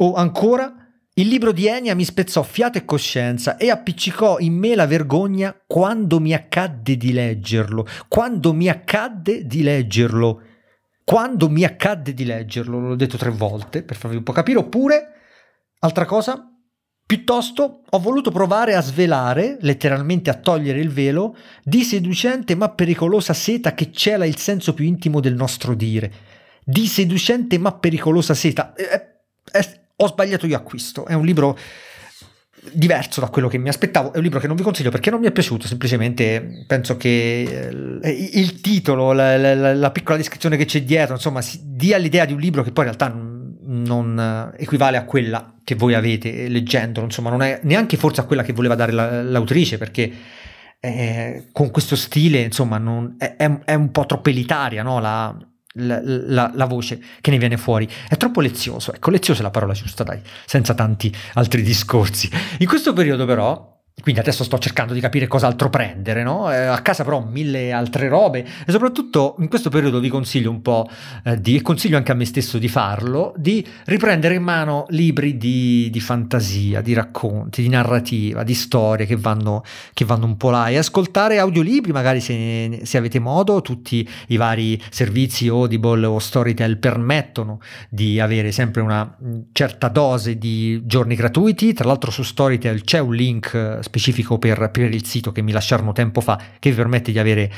o 0.00 0.14
ancora 0.14 0.77
il 1.18 1.26
libro 1.26 1.52
di 1.52 1.66
Enia 1.66 1.94
mi 1.94 2.04
spezzò 2.04 2.42
fiato 2.42 2.78
e 2.78 2.84
coscienza 2.84 3.56
e 3.56 3.70
appiccicò 3.70 4.38
in 4.38 4.54
me 4.54 4.74
la 4.74 4.86
vergogna 4.86 5.56
quando 5.66 6.20
mi 6.20 6.32
accadde 6.32 6.96
di 6.96 7.12
leggerlo, 7.12 7.86
quando 8.06 8.52
mi 8.52 8.68
accadde 8.68 9.44
di 9.44 9.62
leggerlo, 9.62 10.42
quando 11.04 11.48
mi 11.48 11.64
accadde 11.64 12.14
di 12.14 12.24
leggerlo, 12.24 12.78
l'ho 12.78 12.94
detto 12.94 13.16
tre 13.16 13.30
volte 13.30 13.82
per 13.82 13.96
farvi 13.96 14.16
un 14.16 14.22
po' 14.22 14.32
capire, 14.32 14.58
oppure, 14.58 15.06
altra 15.80 16.04
cosa, 16.04 16.52
Piuttosto 17.08 17.84
ho 17.88 17.98
voluto 18.00 18.30
provare 18.30 18.74
a 18.74 18.82
svelare, 18.82 19.56
letteralmente 19.62 20.28
a 20.28 20.34
togliere 20.34 20.78
il 20.78 20.90
velo, 20.90 21.34
di 21.64 21.82
seducente 21.82 22.54
ma 22.54 22.68
pericolosa 22.68 23.32
seta 23.32 23.72
che 23.72 23.90
cela 23.90 24.26
il 24.26 24.36
senso 24.36 24.74
più 24.74 24.84
intimo 24.84 25.18
del 25.18 25.32
nostro 25.32 25.72
dire. 25.72 26.12
Di 26.62 26.86
seducente 26.86 27.56
ma 27.56 27.72
pericolosa 27.72 28.34
seta. 28.34 28.74
Eh, 28.74 28.82
eh, 28.82 29.58
eh, 29.58 29.87
ho 30.00 30.06
sbagliato 30.06 30.46
io 30.46 30.56
acquisto. 30.56 31.06
È 31.06 31.14
un 31.14 31.24
libro 31.24 31.58
diverso 32.72 33.20
da 33.20 33.28
quello 33.28 33.48
che 33.48 33.58
mi 33.58 33.68
aspettavo. 33.68 34.12
È 34.12 34.16
un 34.16 34.22
libro 34.22 34.38
che 34.38 34.46
non 34.46 34.56
vi 34.56 34.62
consiglio 34.62 34.90
perché 34.90 35.10
non 35.10 35.20
mi 35.20 35.26
è 35.26 35.32
piaciuto. 35.32 35.66
Semplicemente 35.66 36.64
penso 36.66 36.96
che 36.96 38.00
eh, 38.02 38.30
il 38.34 38.60
titolo, 38.60 39.12
la, 39.12 39.36
la, 39.36 39.74
la, 39.74 39.90
piccola 39.90 40.16
descrizione 40.16 40.56
che 40.56 40.64
c'è 40.64 40.82
dietro, 40.82 41.14
insomma, 41.14 41.40
dia 41.62 41.96
l'idea 41.96 42.24
di 42.24 42.32
un 42.32 42.40
libro 42.40 42.62
che 42.62 42.72
poi 42.72 42.84
in 42.86 42.94
realtà 42.94 43.16
non 43.70 44.52
equivale 44.56 44.96
a 44.96 45.04
quella 45.04 45.54
che 45.62 45.74
voi 45.74 45.94
avete 45.94 46.48
leggendolo, 46.48 47.06
insomma, 47.06 47.30
non 47.30 47.42
è 47.42 47.60
neanche 47.64 47.96
forse 47.96 48.20
a 48.20 48.24
quella 48.24 48.42
che 48.42 48.52
voleva 48.52 48.74
dare 48.74 48.92
la, 48.92 49.22
l'autrice, 49.22 49.76
perché 49.76 50.10
eh, 50.80 51.48
con 51.52 51.70
questo 51.70 51.96
stile, 51.96 52.40
insomma, 52.40 52.78
non, 52.78 53.16
è, 53.18 53.36
è, 53.36 53.74
un 53.74 53.90
po' 53.90 54.06
troppo 54.06 54.30
elitaria, 54.30 54.82
no? 54.82 55.00
La, 55.00 55.36
la, 55.78 56.00
la, 56.02 56.50
la, 56.54 56.64
voce 56.66 57.00
che 57.20 57.30
ne 57.30 57.38
viene 57.38 57.56
fuori. 57.56 57.88
È 58.08 58.16
troppo 58.16 58.40
lezioso, 58.40 58.92
ecco, 58.92 59.10
lezioso 59.10 59.40
è 59.40 59.42
la 59.42 59.50
parola 59.50 59.72
giusta, 59.72 60.04
dai, 60.04 60.20
senza 60.44 60.74
tanti 60.74 61.14
altri 61.34 61.62
discorsi. 61.62 62.30
In 62.58 62.66
questo 62.66 62.92
periodo, 62.92 63.24
però, 63.24 63.77
quindi 64.02 64.20
adesso 64.20 64.44
sto 64.44 64.58
cercando 64.58 64.92
di 64.92 65.00
capire 65.00 65.26
cos'altro 65.26 65.70
prendere, 65.70 66.22
no? 66.22 66.52
Eh, 66.52 66.56
a 66.56 66.80
casa 66.80 67.04
però 67.04 67.18
ho 67.18 67.26
mille 67.28 67.72
altre 67.72 68.08
robe 68.08 68.46
e 68.66 68.70
soprattutto 68.70 69.34
in 69.38 69.48
questo 69.48 69.70
periodo 69.70 69.98
vi 70.00 70.08
consiglio 70.08 70.50
un 70.50 70.62
po' 70.62 70.88
eh, 71.24 71.40
di, 71.40 71.56
e 71.56 71.62
consiglio 71.62 71.96
anche 71.96 72.12
a 72.12 72.14
me 72.14 72.24
stesso 72.24 72.58
di 72.58 72.68
farlo, 72.68 73.34
di 73.36 73.66
riprendere 73.86 74.34
in 74.34 74.42
mano 74.42 74.86
libri 74.90 75.36
di, 75.36 75.88
di 75.90 76.00
fantasia, 76.00 76.80
di 76.80 76.92
racconti, 76.92 77.62
di 77.62 77.68
narrativa, 77.68 78.44
di 78.44 78.54
storie 78.54 79.06
che 79.06 79.16
vanno, 79.16 79.64
che 79.92 80.04
vanno, 80.04 80.26
un 80.26 80.36
po' 80.36 80.50
là 80.50 80.68
e 80.68 80.76
ascoltare 80.76 81.38
audiolibri 81.38 81.92
magari 81.92 82.20
se, 82.20 82.80
se 82.84 82.98
avete 82.98 83.18
modo, 83.18 83.60
tutti 83.62 84.08
i 84.28 84.36
vari 84.36 84.80
servizi 84.90 85.48
Audible 85.48 86.06
o 86.06 86.18
Storytel 86.18 86.78
permettono 86.78 87.60
di 87.88 88.20
avere 88.20 88.52
sempre 88.52 88.80
una 88.80 89.16
certa 89.52 89.88
dose 89.88 90.38
di 90.38 90.82
giorni 90.84 91.14
gratuiti, 91.14 91.72
tra 91.72 91.86
l'altro 91.86 92.10
su 92.10 92.22
Storytel 92.22 92.82
c'è 92.82 92.98
un 92.98 93.14
link 93.14 93.78
specifico 93.88 94.38
per, 94.38 94.70
per 94.70 94.92
il 94.92 95.04
sito 95.04 95.32
che 95.32 95.42
mi 95.42 95.52
lasciarono 95.52 95.92
tempo 95.92 96.20
fa 96.20 96.40
che 96.58 96.70
vi 96.70 96.76
permette 96.76 97.10
di 97.10 97.18
avere 97.18 97.52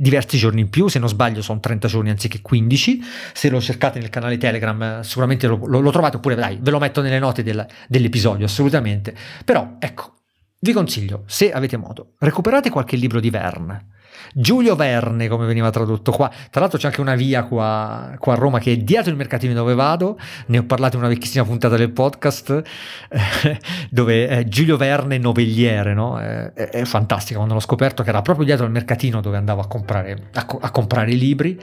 diversi 0.00 0.38
giorni 0.38 0.62
in 0.62 0.70
più, 0.70 0.88
se 0.88 0.98
non 0.98 1.08
sbaglio 1.08 1.42
sono 1.42 1.60
30 1.60 1.86
giorni 1.86 2.08
anziché 2.08 2.40
15, 2.40 3.00
se 3.34 3.50
lo 3.50 3.60
cercate 3.60 3.98
nel 3.98 4.08
canale 4.08 4.38
Telegram 4.38 5.02
sicuramente 5.02 5.46
lo, 5.46 5.60
lo, 5.66 5.80
lo 5.80 5.90
trovate 5.90 6.16
oppure 6.16 6.34
dai, 6.34 6.58
ve 6.58 6.70
lo 6.70 6.78
metto 6.78 7.02
nelle 7.02 7.18
note 7.18 7.42
del, 7.42 7.66
dell'episodio 7.86 8.46
assolutamente, 8.46 9.14
però 9.44 9.76
ecco, 9.78 10.20
vi 10.60 10.72
consiglio, 10.72 11.24
se 11.26 11.52
avete 11.52 11.76
modo, 11.76 12.14
recuperate 12.18 12.70
qualche 12.70 12.96
libro 12.96 13.20
di 13.20 13.28
Verne, 13.28 13.88
Giulio 14.32 14.76
Verne, 14.76 15.28
come 15.28 15.46
veniva 15.46 15.70
tradotto 15.70 16.12
qua. 16.12 16.30
Tra 16.50 16.60
l'altro 16.60 16.78
c'è 16.78 16.86
anche 16.86 17.00
una 17.00 17.14
via 17.14 17.44
qua, 17.44 18.14
qua, 18.18 18.34
a 18.34 18.36
Roma 18.36 18.58
che 18.58 18.72
è 18.72 18.76
dietro 18.76 19.10
il 19.10 19.16
mercatino 19.16 19.54
dove 19.54 19.74
vado, 19.74 20.18
ne 20.46 20.58
ho 20.58 20.64
parlato 20.64 20.96
in 20.96 21.02
una 21.02 21.12
vecchissima 21.12 21.44
puntata 21.44 21.76
del 21.76 21.90
podcast, 21.90 22.62
eh, 23.10 23.60
dove 23.90 24.28
è 24.28 24.44
Giulio 24.44 24.76
Verne 24.76 25.18
novelliere, 25.18 25.94
no? 25.94 26.18
È, 26.18 26.52
è, 26.52 26.68
è, 26.68 26.84
fantastica 26.84 27.36
quando 27.36 27.54
l'ho 27.54 27.60
scoperto 27.60 28.02
che 28.02 28.08
era 28.08 28.22
proprio 28.22 28.44
dietro 28.44 28.64
il 28.64 28.72
mercatino 28.72 29.20
dove 29.20 29.36
andavo 29.36 29.60
a 29.60 29.66
comprare, 29.66 30.28
a, 30.34 30.46
a 30.60 30.70
comprare 30.70 31.12
i 31.12 31.18
libri. 31.18 31.60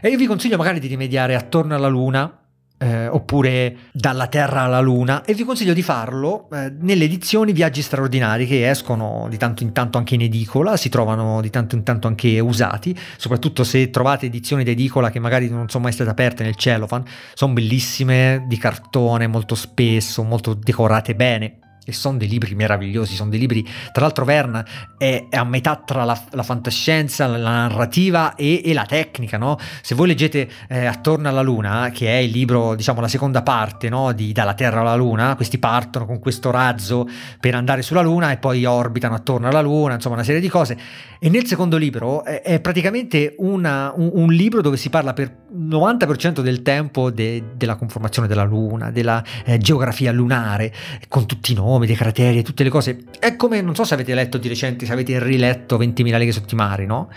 E 0.00 0.08
io 0.08 0.16
vi 0.16 0.26
consiglio 0.26 0.56
magari 0.56 0.78
di 0.78 0.86
rimediare 0.86 1.34
attorno 1.34 1.74
alla 1.74 1.88
luna, 1.88 2.32
eh, 2.78 3.08
oppure 3.08 3.76
Dalla 3.92 4.28
Terra 4.28 4.62
alla 4.62 4.80
Luna 4.80 5.24
e 5.24 5.34
vi 5.34 5.44
consiglio 5.44 5.74
di 5.74 5.82
farlo 5.82 6.48
eh, 6.52 6.72
nelle 6.78 7.04
edizioni 7.04 7.52
Viaggi 7.52 7.82
straordinari 7.82 8.46
che 8.46 8.68
escono 8.68 9.26
di 9.28 9.36
tanto 9.36 9.62
in 9.62 9.72
tanto 9.72 9.98
anche 9.98 10.14
in 10.14 10.22
edicola, 10.22 10.76
si 10.76 10.88
trovano 10.88 11.40
di 11.40 11.50
tanto 11.50 11.74
in 11.74 11.82
tanto 11.82 12.06
anche 12.06 12.38
usati, 12.40 12.96
soprattutto 13.16 13.64
se 13.64 13.90
trovate 13.90 14.26
edizioni 14.26 14.64
di 14.64 14.70
edicola 14.70 15.10
che 15.10 15.18
magari 15.18 15.48
non 15.48 15.68
sono 15.68 15.84
mai 15.84 15.92
state 15.92 16.10
aperte 16.10 16.44
nel 16.44 16.56
cellophane, 16.56 17.04
sono 17.34 17.52
bellissime, 17.52 18.44
di 18.46 18.56
cartone 18.56 19.26
molto 19.26 19.54
spesso, 19.54 20.22
molto 20.22 20.54
decorate 20.54 21.14
bene 21.14 21.58
e 21.88 21.92
sono 21.94 22.18
dei 22.18 22.28
libri 22.28 22.54
meravigliosi, 22.54 23.14
sono 23.14 23.30
dei 23.30 23.38
libri, 23.38 23.66
tra 23.92 24.02
l'altro 24.02 24.26
Verne 24.26 24.62
è, 24.98 25.28
è 25.30 25.36
a 25.38 25.44
metà 25.44 25.76
tra 25.76 26.04
la, 26.04 26.20
la 26.32 26.42
fantascienza, 26.42 27.26
la, 27.26 27.38
narrativa 27.38 28.34
e, 28.34 28.60
e, 28.62 28.74
la 28.74 28.84
tecnica, 28.84 29.38
no? 29.38 29.56
Se 29.80 29.94
voi 29.94 30.08
leggete 30.08 30.50
eh, 30.68 30.84
Attorno 30.84 31.30
alla 31.30 31.40
Luna, 31.40 31.88
che 31.90 32.08
è 32.08 32.18
il 32.18 32.30
libro, 32.30 32.74
diciamo, 32.74 33.00
la 33.00 33.08
seconda 33.08 33.42
parte, 33.42 33.88
no? 33.88 34.12
Di 34.12 34.32
Dalla 34.32 34.52
Terra 34.52 34.80
alla 34.80 34.96
Luna, 34.96 35.34
questi 35.34 35.56
partono 35.56 36.04
con 36.04 36.18
questo 36.18 36.50
razzo 36.50 37.08
per 37.40 37.54
andare 37.54 37.80
sulla 37.80 38.02
Luna 38.02 38.32
e 38.32 38.36
poi 38.36 38.66
orbitano 38.66 39.14
attorno 39.14 39.48
alla 39.48 39.62
Luna, 39.62 39.94
insomma 39.94 40.16
una 40.16 40.24
serie 40.24 40.42
di 40.42 40.48
cose. 40.48 40.76
E 41.20 41.30
nel 41.30 41.46
secondo 41.46 41.76
libro 41.78 42.22
è, 42.22 42.42
è 42.42 42.60
praticamente 42.60 43.34
una, 43.38 43.92
un, 43.96 44.10
un, 44.12 44.30
libro 44.30 44.60
dove 44.60 44.76
si 44.76 44.90
parla 44.90 45.14
per 45.14 45.34
90% 45.52 46.40
del 46.40 46.62
tempo 46.62 47.10
de, 47.10 47.42
della 47.56 47.76
conformazione 47.76 48.28
della 48.28 48.44
Luna, 48.44 48.90
della 48.90 49.24
eh, 49.44 49.58
geografia 49.58 50.12
lunare, 50.12 50.72
con 51.08 51.26
tutti 51.26 51.52
i 51.52 51.54
nomi, 51.54 51.77
nomi 51.78 51.86
dei 51.86 51.96
crateri 51.96 52.38
e 52.38 52.42
tutte 52.42 52.64
le 52.64 52.70
cose. 52.70 53.04
È 53.18 53.36
come, 53.36 53.62
non 53.62 53.74
so 53.74 53.84
se 53.84 53.94
avete 53.94 54.14
letto 54.14 54.36
di 54.36 54.48
recente, 54.48 54.84
se 54.84 54.92
avete 54.92 55.22
riletto 55.22 55.78
20.000 55.78 56.18
leghe 56.18 56.32
sotto 56.32 56.54
i 56.54 56.56
mari, 56.56 56.84
no? 56.84 57.08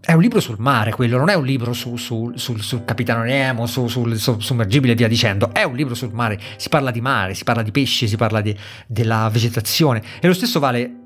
È 0.00 0.12
un 0.12 0.20
libro 0.20 0.38
sul 0.38 0.56
mare 0.58 0.92
quello, 0.92 1.16
non 1.16 1.30
è 1.30 1.34
un 1.34 1.46
libro 1.46 1.72
su, 1.72 1.96
su, 1.96 2.32
sul, 2.34 2.60
sul, 2.60 2.84
Capitano 2.84 3.22
Nemo, 3.22 3.66
su, 3.66 3.88
sul, 3.88 4.18
sommergibile 4.18 4.92
e 4.92 4.96
via 4.96 5.08
dicendo, 5.08 5.50
è 5.54 5.62
un 5.62 5.74
libro 5.74 5.94
sul 5.94 6.12
mare, 6.12 6.38
si 6.56 6.68
parla 6.68 6.90
di 6.90 7.00
mare, 7.00 7.32
si 7.32 7.42
parla 7.42 7.62
di 7.62 7.70
pesci, 7.70 8.06
si 8.06 8.16
parla 8.16 8.42
di, 8.42 8.54
della 8.86 9.30
vegetazione 9.32 10.02
e 10.20 10.26
lo 10.26 10.34
stesso 10.34 10.60
vale 10.60 11.03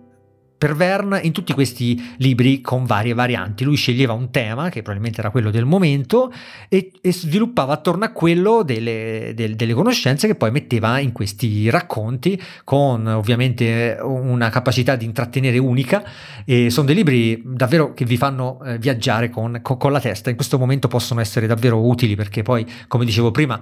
per 0.58 0.74
Verne 0.74 1.20
in 1.20 1.30
tutti 1.30 1.52
questi 1.52 2.14
libri 2.18 2.60
con 2.60 2.84
varie 2.84 3.14
varianti. 3.14 3.62
Lui 3.62 3.76
sceglieva 3.76 4.12
un 4.12 4.30
tema, 4.30 4.68
che 4.68 4.82
probabilmente 4.82 5.20
era 5.20 5.30
quello 5.30 5.50
del 5.50 5.64
momento, 5.64 6.32
e, 6.68 6.90
e 7.00 7.12
sviluppava 7.12 7.74
attorno 7.74 8.04
a 8.04 8.10
quello 8.10 8.64
delle, 8.64 9.32
del, 9.34 9.54
delle, 9.54 9.72
conoscenze 9.72 10.26
che 10.26 10.34
poi 10.34 10.50
metteva 10.50 10.98
in 10.98 11.12
questi 11.12 11.70
racconti, 11.70 12.40
con 12.64 13.06
ovviamente 13.06 13.96
una 14.02 14.50
capacità 14.50 14.96
di 14.96 15.04
intrattenere 15.04 15.58
unica. 15.58 16.02
E 16.44 16.70
sono 16.70 16.86
dei 16.86 16.96
libri 16.96 17.40
davvero 17.44 17.94
che 17.94 18.04
vi 18.04 18.16
fanno 18.16 18.60
eh, 18.64 18.78
viaggiare 18.78 19.30
con, 19.30 19.60
con, 19.62 19.76
con 19.76 19.92
la 19.92 20.00
testa. 20.00 20.28
In 20.28 20.36
questo 20.36 20.58
momento 20.58 20.88
possono 20.88 21.20
essere 21.20 21.46
davvero 21.46 21.86
utili 21.86 22.16
perché 22.16 22.42
poi, 22.42 22.66
come 22.88 23.04
dicevo 23.04 23.30
prima, 23.30 23.60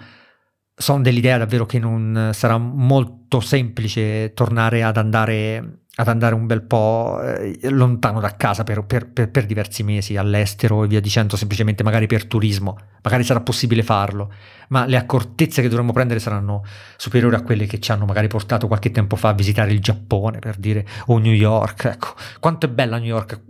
sono 0.78 1.02
dell'idea 1.02 1.38
davvero 1.38 1.66
che 1.66 1.78
non 1.78 2.30
sarà 2.32 2.59
molto 2.59 3.40
semplice 3.40 4.32
tornare 4.35 4.82
ad 4.82 4.98
andare 4.98 5.86
ad 5.98 6.09
andare 6.09 6.35
un 6.35 6.46
bel 6.46 6.62
po' 6.62 7.20
eh, 7.22 7.59
lontano 7.70 8.20
da 8.20 8.37
casa 8.37 8.64
per, 8.64 8.85
per, 8.85 9.11
per, 9.11 9.30
per, 9.30 9.46
diversi 9.46 9.82
mesi 9.82 10.16
all'estero 10.16 10.85
e 10.85 10.88
via 10.88 11.00
dicendo, 11.00 11.37
semplicemente 11.37 11.82
magari 11.82 12.06
per 12.06 12.26
turismo, 12.26 12.78
magari 13.02 13.24
sarà 13.24 13.40
possibile 13.40 13.82
farlo, 13.82 14.30
ma 14.68 14.85
le 14.85 14.98
accortezze 14.98 15.62
che 15.62 15.68
dovremmo 15.68 15.92
prendere 15.92 16.20
saranno 16.20 16.62
superiori 16.96 17.37
a 17.37 17.40
quelle 17.40 17.64
che 17.64 17.80
ci 17.80 17.92
hanno 17.92 18.04
magari 18.04 18.26
portato 18.26 18.66
qualche 18.66 18.90
tempo 18.90 19.16
fa 19.16 19.30
a 19.30 19.32
visitare 19.32 19.72
il 19.72 19.80
Giappone, 19.80 20.38
per 20.38 20.56
dire, 20.56 20.87
o 21.06 21.18
New 21.18 21.32
York, 21.32 21.85
ecco, 21.87 22.14
quanto 22.40 22.66
è 22.66 22.68
bella 22.68 22.98
New 22.98 23.06
York 23.06 23.40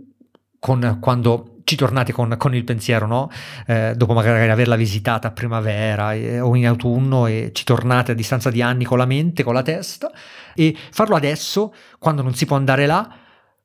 con, 0.57 0.99
quando 1.01 1.57
ci 1.65 1.75
tornate 1.75 2.13
con, 2.13 2.33
con 2.37 2.55
il 2.55 2.63
pensiero, 2.63 3.05
no? 3.07 3.29
Eh, 3.65 3.91
dopo 3.97 4.13
magari 4.13 4.49
averla 4.49 4.77
visitata 4.77 5.27
a 5.27 5.31
primavera 5.31 6.13
eh, 6.13 6.39
o 6.39 6.55
in 6.55 6.65
autunno 6.65 7.27
e 7.27 7.51
ci 7.53 7.65
tornate 7.65 8.13
a 8.13 8.15
distanza 8.15 8.49
di 8.49 8.61
anni 8.61 8.85
con 8.85 8.97
la 8.97 9.05
mente, 9.05 9.43
con 9.43 9.53
la 9.53 9.63
testa 9.63 10.09
e 10.57 10.75
farlo 10.89 11.15
adesso, 11.15 11.71
quando 11.99 12.23
non 12.23 12.33
si 12.33 12.47
può 12.47 12.55
andare 12.55 12.87
là, 12.87 13.07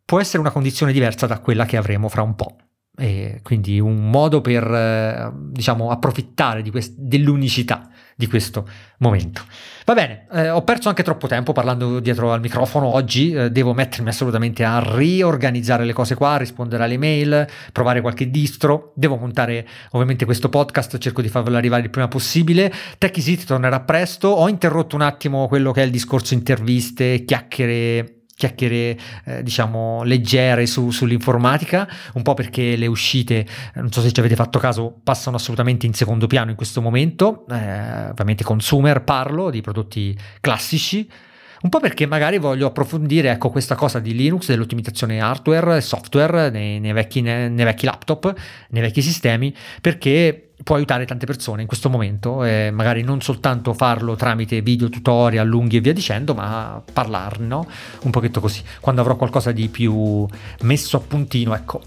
può 0.05 0.21
essere 0.21 0.41
una 0.41 0.51
condizione 0.51 0.93
diversa 0.93 1.27
da 1.27 1.39
quella 1.41 1.65
che 1.65 1.79
avremo 1.79 2.11
fra 2.11 2.21
un 2.21 2.35
po'. 2.35 2.57
E 2.95 3.41
quindi 3.43 3.81
un 3.81 4.11
modo 4.11 4.43
per, 4.43 4.63
eh, 4.63 5.33
diciamo, 5.35 5.91
approfittare 5.91 6.63
quest- 6.71 6.95
dell'unicità 6.99 7.89
di 8.17 8.27
questo 8.27 8.69
momento. 8.99 9.43
Va 9.85 9.95
bene, 9.95 10.27
eh, 10.33 10.49
ho 10.49 10.63
perso 10.63 10.89
anche 10.89 11.03
troppo 11.03 11.27
tempo 11.27 11.53
parlando 11.53 12.01
dietro 12.01 12.33
al 12.33 12.41
microfono 12.41 12.95
oggi, 12.95 13.33
eh, 13.33 13.51
devo 13.51 13.75
mettermi 13.75 14.09
assolutamente 14.09 14.65
a 14.65 14.79
riorganizzare 14.79 15.85
le 15.85 15.93
cose 15.93 16.15
qua, 16.15 16.37
rispondere 16.37 16.85
alle 16.85 16.99
mail, 16.99 17.47
provare 17.73 18.01
qualche 18.01 18.31
distro, 18.31 18.93
devo 18.95 19.17
montare 19.17 19.67
ovviamente 19.91 20.25
questo 20.25 20.49
podcast, 20.49 20.99
cerco 20.99 21.21
di 21.21 21.29
farvelo 21.29 21.57
arrivare 21.57 21.83
il 21.83 21.91
prima 21.91 22.09
possibile. 22.09 22.73
TechEasy 22.99 23.45
tornerà 23.45 23.81
presto, 23.81 24.29
ho 24.29 24.49
interrotto 24.49 24.95
un 24.95 25.03
attimo 25.03 25.49
quello 25.49 25.73
che 25.73 25.83
è 25.83 25.85
il 25.85 25.91
discorso 25.91 26.35
interviste, 26.35 27.25
chiacchiere 27.25 28.22
chiacchiere 28.43 28.99
eh, 29.25 29.43
diciamo 29.43 30.03
leggere 30.03 30.67
su, 30.67 30.91
sull'informatica, 30.91 31.89
un 32.15 32.23
po' 32.23 32.35
perché 32.35 32.77
le 32.77 32.87
uscite, 32.87 33.47
non 33.75 33.93
so 33.93 34.01
se 34.01 34.11
ci 34.11 34.19
avete 34.19 34.35
fatto 34.35 34.59
caso, 34.59 34.99
passano 35.03 35.37
assolutamente 35.37 35.87
in 35.87 35.95
secondo 35.95 36.27
piano 36.27 36.51
in 36.51 36.57
questo 36.57 36.81
momento, 36.81 37.47
eh, 37.51 38.11
ovviamente 38.11 38.43
consumer 38.43 39.05
parlo 39.05 39.51
di 39.51 39.61
prodotti 39.61 40.17
classici, 40.41 41.09
un 41.63 41.71
po' 41.71 41.79
perché 41.79 42.07
magari 42.07 42.39
voglio 42.39 42.67
approfondire 42.67 43.31
ecco, 43.31 43.51
questa 43.51 43.77
cosa 43.77 44.01
di 44.01 44.15
Linux, 44.15 44.49
dell'ottimizzazione 44.49 45.21
hardware 45.21 45.77
e 45.77 45.81
software 45.81 46.51
nei, 46.51 46.81
nei, 46.81 46.93
vecchi, 46.93 47.21
nei, 47.21 47.49
nei, 47.49 47.65
vecchi, 47.65 47.85
laptop, 47.85 48.35
nei 48.71 48.83
vecchi 48.83 49.01
sistemi, 49.01 49.55
perché 49.81 50.52
può 50.63 50.77
aiutare 50.77 51.07
tante 51.07 51.27
persone 51.27 51.63
in 51.63 51.69
questo 51.69 51.89
momento, 51.89 52.45
e 52.45 52.71
magari 52.71 53.03
non 53.03 53.21
soltanto 53.21 53.73
farlo 53.75 54.17
tramite 54.17 54.61
video 54.63 54.89
tutorial 54.89 55.47
lunghi 55.47 55.77
e 55.77 55.81
via 55.81 55.93
dicendo, 55.93 56.35
ma 56.35 56.83
parlarne 56.93 57.41
un 58.03 58.11
pochetto 58.11 58.41
così. 58.41 58.63
Quando 58.81 59.01
avrò 59.01 59.17
qualcosa 59.17 59.53
di 59.53 59.69
più 59.69 60.27
messo 60.61 60.97
a 60.97 61.01
puntino, 61.01 61.55
ecco, 61.55 61.83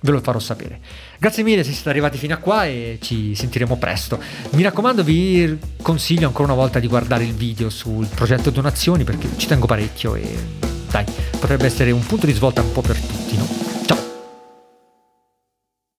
ve 0.00 0.10
lo 0.12 0.20
farò 0.20 0.38
sapere. 0.38 0.80
Grazie 1.18 1.42
mille 1.42 1.64
se 1.64 1.72
siete 1.72 1.90
arrivati 1.90 2.16
fino 2.16 2.34
a 2.34 2.38
qua 2.38 2.64
e 2.66 2.98
ci 3.02 3.34
sentiremo 3.34 3.76
presto. 3.76 4.20
Mi 4.50 4.62
raccomando, 4.62 5.04
vi 5.04 5.58
consiglio 5.82 6.26
ancora 6.26 6.52
una 6.52 6.60
volta 6.60 6.78
di 6.78 6.86
guardare 6.86 7.24
il 7.24 7.34
video 7.34 7.68
sul 7.68 8.06
progetto 8.06 8.50
donazioni 8.50 9.04
perché 9.04 9.28
ci 9.36 9.46
tengo 9.46 9.66
parecchio 9.66 10.14
e 10.14 10.38
dai, 10.90 11.04
potrebbe 11.38 11.66
essere 11.66 11.90
un 11.90 12.04
punto 12.04 12.26
di 12.26 12.32
svolta 12.32 12.62
un 12.62 12.72
po' 12.72 12.80
per 12.80 12.96
tutti, 12.96 13.36
no? 13.36 13.69